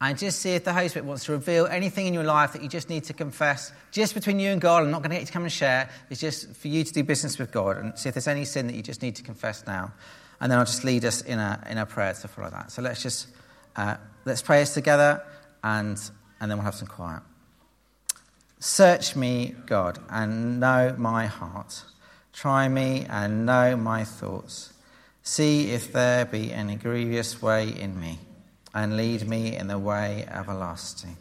and 0.00 0.18
just 0.18 0.40
see 0.40 0.50
if 0.50 0.64
the 0.64 0.72
Holy 0.72 0.88
Spirit 0.88 1.06
wants 1.06 1.26
to 1.26 1.32
reveal 1.32 1.66
anything 1.66 2.06
in 2.06 2.14
your 2.14 2.24
life 2.24 2.52
that 2.54 2.62
you 2.62 2.68
just 2.68 2.90
need 2.90 3.04
to 3.04 3.12
confess 3.12 3.72
just 3.92 4.14
between 4.14 4.40
you 4.40 4.50
and 4.50 4.60
God. 4.60 4.82
I'm 4.82 4.90
not 4.90 4.98
going 4.98 5.10
to 5.10 5.16
get 5.16 5.20
you 5.20 5.26
to 5.26 5.32
come 5.32 5.44
and 5.44 5.52
share. 5.52 5.88
It's 6.10 6.20
just 6.20 6.56
for 6.56 6.66
you 6.66 6.82
to 6.82 6.92
do 6.92 7.04
business 7.04 7.38
with 7.38 7.52
God 7.52 7.76
and 7.76 7.96
see 7.96 8.08
if 8.08 8.14
there's 8.14 8.26
any 8.26 8.44
sin 8.44 8.66
that 8.66 8.74
you 8.74 8.82
just 8.82 9.00
need 9.00 9.14
to 9.16 9.22
confess 9.22 9.64
now. 9.64 9.92
And 10.40 10.50
then 10.50 10.58
I'll 10.58 10.64
just 10.64 10.82
lead 10.82 11.04
us 11.04 11.22
in 11.22 11.38
a, 11.38 11.64
in 11.70 11.78
a 11.78 11.86
prayer 11.86 12.14
to 12.14 12.28
follow 12.28 12.50
that. 12.50 12.72
So 12.72 12.82
let's 12.82 13.00
just, 13.00 13.28
uh, 13.76 13.96
let's 14.24 14.42
pray 14.42 14.60
this 14.60 14.74
together 14.74 15.22
and, 15.62 15.98
and 16.40 16.50
then 16.50 16.58
we'll 16.58 16.64
have 16.64 16.74
some 16.74 16.88
quiet. 16.88 17.22
Search 18.58 19.16
me, 19.16 19.54
God, 19.66 19.98
and 20.08 20.60
know 20.60 20.94
my 20.96 21.26
heart. 21.26 21.82
Try 22.32 22.68
me 22.68 23.06
and 23.08 23.44
know 23.44 23.76
my 23.76 24.04
thoughts. 24.04 24.72
See 25.22 25.70
if 25.70 25.92
there 25.92 26.24
be 26.24 26.52
any 26.52 26.76
grievous 26.76 27.42
way 27.42 27.68
in 27.68 28.00
me, 28.00 28.18
and 28.74 28.96
lead 28.96 29.28
me 29.28 29.56
in 29.56 29.66
the 29.66 29.78
way 29.78 30.26
everlasting. 30.30 31.16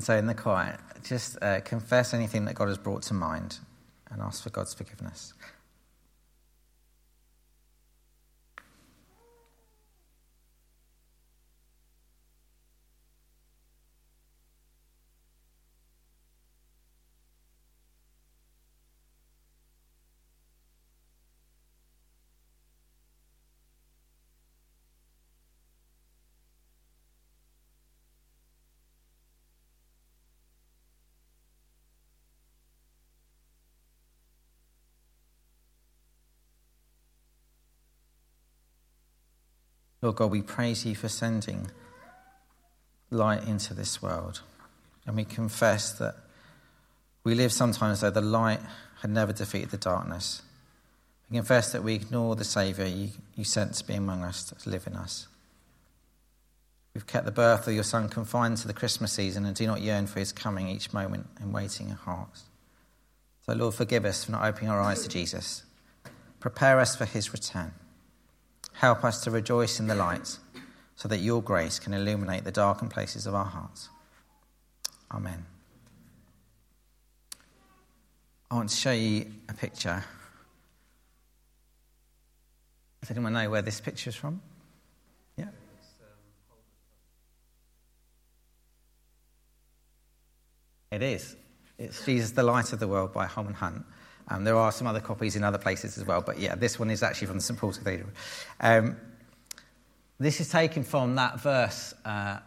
And 0.00 0.04
so, 0.06 0.16
in 0.16 0.24
the 0.24 0.34
quiet, 0.34 0.80
just 1.04 1.36
uh, 1.42 1.60
confess 1.60 2.14
anything 2.14 2.46
that 2.46 2.54
God 2.54 2.68
has 2.68 2.78
brought 2.78 3.02
to 3.02 3.12
mind 3.12 3.58
and 4.10 4.22
ask 4.22 4.42
for 4.42 4.48
God's 4.48 4.72
forgiveness. 4.72 5.34
Lord 40.02 40.16
God, 40.16 40.30
we 40.30 40.42
praise 40.42 40.86
you 40.86 40.94
for 40.94 41.08
sending 41.08 41.70
light 43.10 43.46
into 43.46 43.74
this 43.74 44.00
world. 44.00 44.40
And 45.06 45.16
we 45.16 45.24
confess 45.24 45.92
that 45.94 46.14
we 47.24 47.34
live 47.34 47.52
sometimes 47.52 47.94
as 47.94 48.00
though 48.00 48.20
the 48.20 48.26
light 48.26 48.60
had 49.02 49.10
never 49.10 49.32
defeated 49.32 49.70
the 49.70 49.76
darkness. 49.76 50.42
We 51.30 51.36
confess 51.36 51.72
that 51.72 51.82
we 51.82 51.94
ignore 51.94 52.36
the 52.36 52.44
Saviour 52.44 52.86
you, 52.86 53.10
you 53.36 53.44
sent 53.44 53.74
to 53.74 53.86
be 53.86 53.94
among 53.94 54.22
us, 54.22 54.44
to 54.44 54.70
live 54.70 54.86
in 54.86 54.94
us. 54.94 55.26
We've 56.94 57.06
kept 57.06 57.24
the 57.24 57.32
birth 57.32 57.68
of 57.68 57.74
your 57.74 57.84
Son 57.84 58.08
confined 58.08 58.56
to 58.58 58.66
the 58.66 58.74
Christmas 58.74 59.12
season 59.12 59.44
and 59.44 59.54
do 59.54 59.66
not 59.66 59.80
yearn 59.80 60.06
for 60.06 60.18
his 60.18 60.32
coming 60.32 60.68
each 60.68 60.92
moment 60.92 61.26
in 61.40 61.52
waiting 61.52 61.88
in 61.88 61.94
hearts. 61.94 62.44
So, 63.46 63.54
Lord, 63.54 63.74
forgive 63.74 64.04
us 64.04 64.24
for 64.24 64.32
not 64.32 64.44
opening 64.44 64.70
our 64.70 64.80
eyes 64.80 65.02
to 65.02 65.08
Jesus. 65.08 65.62
Prepare 66.40 66.80
us 66.80 66.96
for 66.96 67.04
his 67.04 67.32
return. 67.32 67.72
Help 68.80 69.04
us 69.04 69.20
to 69.24 69.30
rejoice 69.30 69.78
in 69.78 69.88
the 69.88 69.94
light 69.94 70.38
so 70.96 71.06
that 71.06 71.18
your 71.18 71.42
grace 71.42 71.78
can 71.78 71.92
illuminate 71.92 72.44
the 72.44 72.50
darkened 72.50 72.90
places 72.90 73.26
of 73.26 73.34
our 73.34 73.44
hearts. 73.44 73.90
Amen. 75.12 75.44
I 78.50 78.54
want 78.54 78.70
to 78.70 78.76
show 78.76 78.92
you 78.92 79.26
a 79.50 79.52
picture. 79.52 80.02
Does 83.02 83.10
anyone 83.10 83.34
know 83.34 83.50
where 83.50 83.60
this 83.60 83.82
picture 83.82 84.08
is 84.08 84.16
from? 84.16 84.40
Yeah. 85.36 85.48
It 90.90 91.02
is. 91.02 91.36
It's 91.78 92.02
Jesus, 92.06 92.30
the 92.30 92.42
Light 92.42 92.72
of 92.72 92.80
the 92.80 92.88
World 92.88 93.12
by 93.12 93.26
Holman 93.26 93.52
Hunt. 93.52 93.84
Um, 94.30 94.44
there 94.44 94.56
are 94.56 94.70
some 94.70 94.86
other 94.86 95.00
copies 95.00 95.34
in 95.34 95.42
other 95.42 95.58
places 95.58 95.98
as 95.98 96.06
well, 96.06 96.22
but 96.22 96.38
yeah, 96.38 96.54
this 96.54 96.78
one 96.78 96.88
is 96.88 97.02
actually 97.02 97.26
from 97.26 97.36
the 97.36 97.42
St 97.42 97.58
Paul's 97.58 97.78
Cathedral. 97.78 98.10
Um, 98.60 98.96
this 100.20 100.40
is 100.40 100.48
taken 100.48 100.84
from 100.84 101.16
that 101.16 101.40
verse, 101.40 101.92
uh, 102.04 102.38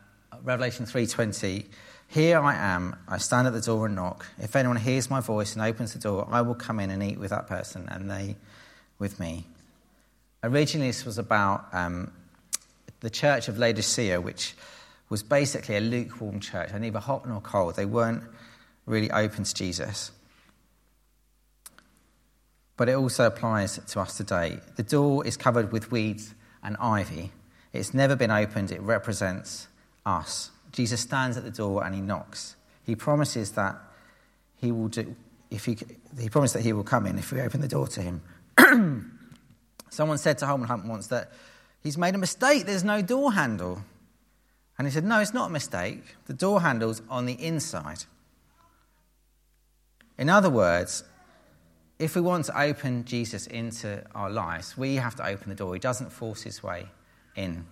Revelation 0.43 0.86
3:20. 0.86 1.65
Here 2.08 2.39
I 2.39 2.56
am. 2.56 2.96
I 3.08 3.17
stand 3.17 3.48
at 3.48 3.54
the 3.54 3.62
door 3.62 3.88
and 3.88 3.96
knock. 3.96 4.26
If 4.39 4.56
anyone 4.56 4.78
hears 4.78 5.10
my 5.10 5.19
voice 5.19 5.54
and 5.54 5.62
opens 5.62 5.93
the 5.93 6.00
door, 6.00 6.28
I 6.32 6.41
will 6.41 6.56
come 6.56 6.80
in 6.80 6.89
and 6.89 7.04
eat 7.04 7.19
with 7.19 7.32
that 7.32 7.48
person, 7.48 7.88
and 7.89 8.10
they 8.10 8.38
with 9.00 9.19
me. 9.19 9.46
Originally, 10.43 10.88
this 10.88 11.04
was 11.04 11.17
about 11.17 11.65
um, 11.74 12.12
the 13.02 13.10
church 13.10 13.48
of 13.48 13.58
Laodicea, 13.58 14.22
which 14.22 14.56
was 15.10 15.24
basically 15.24 15.76
a 15.76 15.82
lukewarm 15.82 16.39
church, 16.39 16.72
neither 16.74 17.00
hot 17.00 17.28
nor 17.28 17.41
cold. 17.41 17.76
They 17.76 17.86
weren't 17.86 18.24
really 18.86 19.12
open 19.12 19.43
to 19.43 19.54
Jesus. 19.54 20.12
But 22.76 22.90
it 22.90 22.94
also 22.94 23.26
applies 23.26 23.78
to 23.78 24.00
us 24.00 24.18
today. 24.18 24.60
The 24.76 24.84
door 24.84 25.26
is 25.26 25.38
covered 25.38 25.72
with 25.72 25.92
weeds 25.92 26.34
and 26.64 26.76
ivy. 26.78 27.32
It's 27.72 27.94
never 27.94 28.16
been 28.16 28.32
opened, 28.32 28.72
it 28.72 28.82
represents 28.82 29.68
us. 30.06 30.52
Jesus 30.72 31.02
stands 31.02 31.38
at 31.38 31.44
the 31.44 31.52
door 31.52 31.86
and 31.86 31.94
he 31.94 32.02
knocks. 32.02 32.56
He 32.84 32.96
promises 32.96 33.52
that 33.52 33.78
he 34.58 34.72
will 34.72 34.88
do, 34.88 35.16
if 35.52 35.66
he, 35.66 35.78
he 36.20 36.30
promised 36.30 36.54
that 36.56 36.64
he 36.64 36.74
will 36.74 36.84
come 36.84 37.06
in 37.06 37.18
if 37.18 37.32
we 37.32 37.42
open 37.42 37.62
the 37.62 37.68
door 37.68 37.88
to 37.88 38.02
him. 38.02 38.22
Someone 39.90 40.18
said 40.18 40.40
to 40.40 40.48
Holman 40.48 40.68
Hunt 40.68 40.86
once 40.86 41.08
that 41.08 41.32
he's 41.82 41.98
made 41.98 42.16
a 42.16 42.18
mistake, 42.18 42.66
there's 42.66 42.84
no 42.84 43.02
door 43.02 43.34
handle. 43.34 43.84
And 44.78 44.88
he 44.88 44.92
said, 44.92 45.04
No, 45.04 45.20
it's 45.20 45.34
not 45.34 45.50
a 45.50 45.54
mistake. 45.54 46.16
The 46.26 46.34
door 46.34 46.62
handle's 46.62 47.02
on 47.10 47.28
the 47.28 47.34
inside. 47.34 48.06
In 50.18 50.30
other 50.30 50.50
words, 50.50 51.04
if 51.99 52.15
we 52.15 52.21
want 52.21 52.45
to 52.45 52.60
open 52.60 53.06
Jesus 53.06 53.47
into 53.47 54.03
our 54.15 54.29
lives, 54.29 54.77
we 54.77 54.95
have 54.95 55.15
to 55.15 55.25
open 55.25 55.49
the 55.49 55.56
door. 55.56 55.73
He 55.73 55.79
doesn't 55.79 56.12
force 56.12 56.41
his 56.41 56.62
way 56.63 56.88
in. 57.36 57.65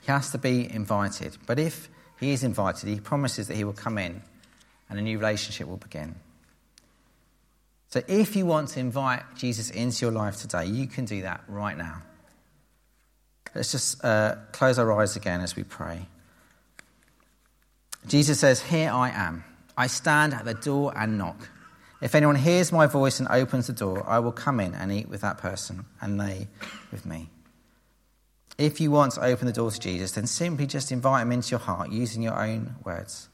He 0.00 0.10
has 0.10 0.30
to 0.30 0.38
be 0.38 0.72
invited. 0.72 1.36
But 1.46 1.58
if 1.58 1.88
he 2.18 2.32
is 2.32 2.42
invited, 2.42 2.88
he 2.88 3.00
promises 3.00 3.48
that 3.48 3.56
he 3.56 3.64
will 3.64 3.72
come 3.72 3.98
in 3.98 4.22
and 4.88 4.98
a 4.98 5.02
new 5.02 5.18
relationship 5.18 5.68
will 5.68 5.76
begin. 5.76 6.14
So 7.88 8.02
if 8.08 8.34
you 8.36 8.46
want 8.46 8.70
to 8.70 8.80
invite 8.80 9.22
Jesus 9.36 9.70
into 9.70 10.06
your 10.06 10.12
life 10.12 10.36
today, 10.38 10.66
you 10.66 10.86
can 10.86 11.04
do 11.04 11.22
that 11.22 11.42
right 11.46 11.76
now. 11.76 12.02
Let's 13.54 13.70
just 13.70 14.02
uh, 14.02 14.36
close 14.52 14.78
our 14.78 15.00
eyes 15.00 15.14
again 15.14 15.42
as 15.42 15.56
we 15.56 15.62
pray. 15.62 16.06
Jesus 18.06 18.40
says, 18.40 18.62
Here 18.62 18.90
I 18.90 19.10
am. 19.10 19.44
I 19.76 19.86
stand 19.86 20.34
at 20.34 20.44
the 20.44 20.54
door 20.54 20.92
and 20.96 21.18
knock. 21.18 21.48
If 22.02 22.16
anyone 22.16 22.34
hears 22.34 22.72
my 22.72 22.88
voice 22.88 23.20
and 23.20 23.28
opens 23.28 23.68
the 23.68 23.72
door, 23.72 24.04
I 24.08 24.18
will 24.18 24.32
come 24.32 24.58
in 24.58 24.74
and 24.74 24.90
eat 24.90 25.08
with 25.08 25.20
that 25.20 25.38
person, 25.38 25.84
and 26.00 26.20
they 26.20 26.48
with 26.90 27.06
me. 27.06 27.30
If 28.58 28.80
you 28.80 28.90
want 28.90 29.12
to 29.12 29.24
open 29.24 29.46
the 29.46 29.52
door 29.52 29.70
to 29.70 29.78
Jesus, 29.78 30.12
then 30.12 30.26
simply 30.26 30.66
just 30.66 30.90
invite 30.90 31.22
him 31.22 31.30
into 31.30 31.50
your 31.52 31.60
heart 31.60 31.92
using 31.92 32.20
your 32.20 32.38
own 32.38 32.74
words. 32.84 33.28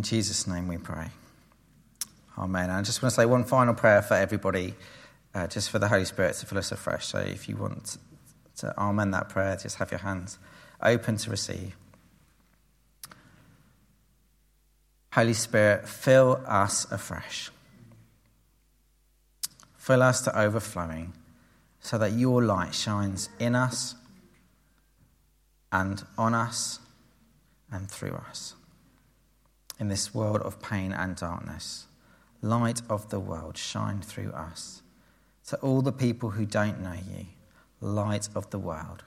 In 0.00 0.04
Jesus' 0.04 0.46
name 0.46 0.66
we 0.66 0.78
pray. 0.78 1.08
Amen. 2.38 2.70
I 2.70 2.80
just 2.80 3.02
want 3.02 3.12
to 3.12 3.20
say 3.20 3.26
one 3.26 3.44
final 3.44 3.74
prayer 3.74 4.00
for 4.00 4.14
everybody, 4.14 4.72
uh, 5.34 5.46
just 5.46 5.68
for 5.68 5.78
the 5.78 5.88
Holy 5.88 6.06
Spirit 6.06 6.36
to 6.36 6.46
fill 6.46 6.56
us 6.56 6.72
afresh. 6.72 7.04
So 7.04 7.18
if 7.18 7.50
you 7.50 7.56
want 7.58 7.98
to 8.56 8.72
amen 8.78 9.10
that 9.10 9.28
prayer, 9.28 9.58
just 9.62 9.76
have 9.76 9.90
your 9.90 10.00
hands 10.00 10.38
open 10.82 11.18
to 11.18 11.28
receive. 11.28 11.76
Holy 15.12 15.34
Spirit, 15.34 15.86
fill 15.86 16.40
us 16.46 16.90
afresh. 16.90 17.50
Fill 19.76 20.02
us 20.02 20.22
to 20.22 20.40
overflowing 20.40 21.12
so 21.82 21.98
that 21.98 22.12
your 22.12 22.42
light 22.42 22.74
shines 22.74 23.28
in 23.38 23.54
us 23.54 23.96
and 25.70 26.02
on 26.16 26.32
us 26.32 26.80
and 27.70 27.90
through 27.90 28.14
us 28.14 28.54
in 29.80 29.88
this 29.88 30.14
world 30.14 30.42
of 30.42 30.60
pain 30.62 30.92
and 30.92 31.16
darkness. 31.16 31.86
Light 32.42 32.82
of 32.88 33.08
the 33.08 33.18
world, 33.18 33.56
shine 33.56 34.00
through 34.00 34.30
us. 34.30 34.82
To 35.48 35.56
all 35.56 35.82
the 35.82 35.92
people 35.92 36.30
who 36.30 36.46
don't 36.46 36.80
know 36.80 36.92
you, 36.92 37.26
light 37.80 38.28
of 38.34 38.50
the 38.50 38.58
world, 38.58 39.02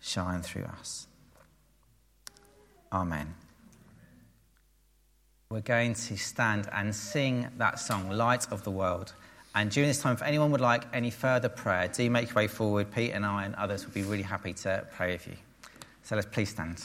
shine 0.00 0.42
through 0.42 0.64
us. 0.64 1.06
Amen. 2.92 3.34
We're 5.48 5.60
going 5.60 5.94
to 5.94 6.16
stand 6.16 6.68
and 6.72 6.94
sing 6.94 7.46
that 7.56 7.78
song, 7.78 8.10
Light 8.10 8.50
of 8.50 8.64
the 8.64 8.70
World. 8.70 9.12
And 9.54 9.70
during 9.70 9.88
this 9.88 10.02
time, 10.02 10.14
if 10.14 10.22
anyone 10.22 10.50
would 10.50 10.60
like 10.60 10.84
any 10.92 11.10
further 11.10 11.48
prayer, 11.48 11.88
do 11.88 12.10
make 12.10 12.28
your 12.28 12.34
way 12.34 12.48
forward. 12.48 12.92
Pete 12.92 13.12
and 13.12 13.24
I 13.24 13.44
and 13.44 13.54
others 13.54 13.84
would 13.84 13.94
be 13.94 14.02
really 14.02 14.24
happy 14.24 14.52
to 14.54 14.84
pray 14.96 15.12
with 15.12 15.28
you. 15.28 15.36
So 16.02 16.16
let's 16.16 16.26
please 16.26 16.50
stand. 16.50 16.84